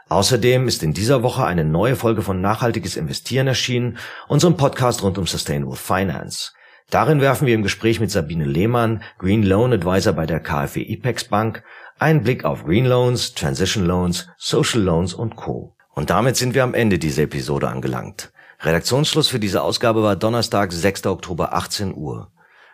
Außerdem 0.09 0.67
ist 0.67 0.83
in 0.83 0.95
dieser 0.95 1.23
Woche 1.23 1.45
eine 1.45 1.63
neue 1.63 1.95
Folge 1.95 2.23
von 2.23 2.41
Nachhaltiges 2.41 2.97
Investieren 2.97 3.49
erschienen, 3.49 3.99
unserem 4.29 4.57
Podcast 4.57 5.03
rund 5.03 5.19
um 5.19 5.27
Sustainable 5.27 5.77
Finance. 5.77 6.53
Darin 6.89 7.21
werfen 7.21 7.47
wir 7.47 7.55
im 7.55 7.63
Gespräch 7.63 8.01
mit 8.01 8.11
Sabine 8.11 8.47
Lehmann, 8.47 9.03
Green 9.19 9.43
Loan 9.43 9.75
Advisor 9.75 10.15
bei 10.15 10.25
der 10.25 10.41
KfW 10.41 10.81
IPEX 10.91 11.25
Bank, 11.25 11.63
einen 11.99 12.23
Blick 12.23 12.47
auf 12.47 12.65
Green 12.65 12.87
Loans, 12.87 13.35
Transition 13.35 13.85
Loans, 13.85 14.27
Social 14.39 14.81
Loans 14.81 15.13
und 15.13 15.37
Co. 15.37 15.77
Und 15.95 16.09
damit 16.09 16.39
sind 16.39 16.55
wir 16.55 16.65
am 16.65 16.73
Ende 16.73 16.99
dieser 16.99 17.25
Episode 17.25 17.69
angelangt. 17.69 18.33
Redaktionsschluss 18.61 19.29
für 19.29 19.39
diese 19.39 19.61
Ausgabe 19.61 20.03
war 20.03 20.17
Donnerstag, 20.17 20.73
6. 20.73 21.07
Oktober, 21.09 21.53
18 21.53 21.95
Uhr. 21.95 22.33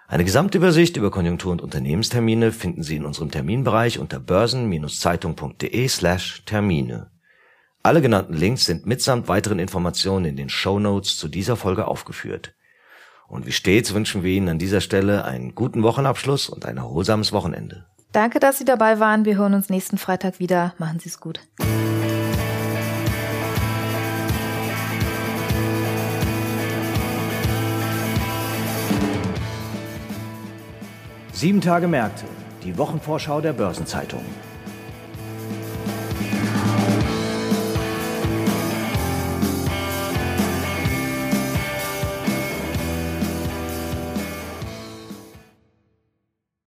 Eine 0.08 0.24
Gesamtübersicht 0.24 0.96
über 0.96 1.10
Konjunktur- 1.10 1.50
und 1.50 1.60
Unternehmenstermine 1.60 2.52
finden 2.52 2.84
Sie 2.84 2.96
in 2.96 3.04
unserem 3.04 3.30
Terminbereich 3.30 3.98
unter 3.98 4.20
börsen-zeitung.de 4.20 5.88
slash 5.88 6.44
Termine. 6.44 7.10
Alle 7.82 8.00
genannten 8.00 8.34
Links 8.34 8.64
sind 8.64 8.86
mitsamt 8.86 9.28
weiteren 9.28 9.58
Informationen 9.58 10.26
in 10.26 10.36
den 10.36 10.48
Show 10.48 10.78
Notes 10.78 11.16
zu 11.16 11.26
dieser 11.28 11.56
Folge 11.56 11.88
aufgeführt. 11.88 12.54
Und 13.28 13.46
wie 13.46 13.52
stets 13.52 13.94
wünschen 13.94 14.22
wir 14.22 14.30
Ihnen 14.30 14.48
an 14.48 14.58
dieser 14.58 14.80
Stelle 14.80 15.24
einen 15.24 15.56
guten 15.56 15.82
Wochenabschluss 15.82 16.48
und 16.48 16.66
ein 16.66 16.76
erholsames 16.76 17.32
Wochenende. 17.32 17.86
Danke, 18.12 18.38
dass 18.38 18.58
Sie 18.58 18.64
dabei 18.64 19.00
waren. 19.00 19.24
Wir 19.24 19.36
hören 19.36 19.54
uns 19.54 19.70
nächsten 19.70 19.98
Freitag 19.98 20.38
wieder. 20.38 20.74
Machen 20.78 21.00
Sie 21.00 21.08
es 21.08 21.18
gut. 21.18 21.40
Sieben 31.38 31.60
Tage 31.60 31.86
Märkte, 31.86 32.24
die 32.64 32.78
Wochenvorschau 32.78 33.42
der 33.42 33.52
Börsenzeitung. 33.52 34.24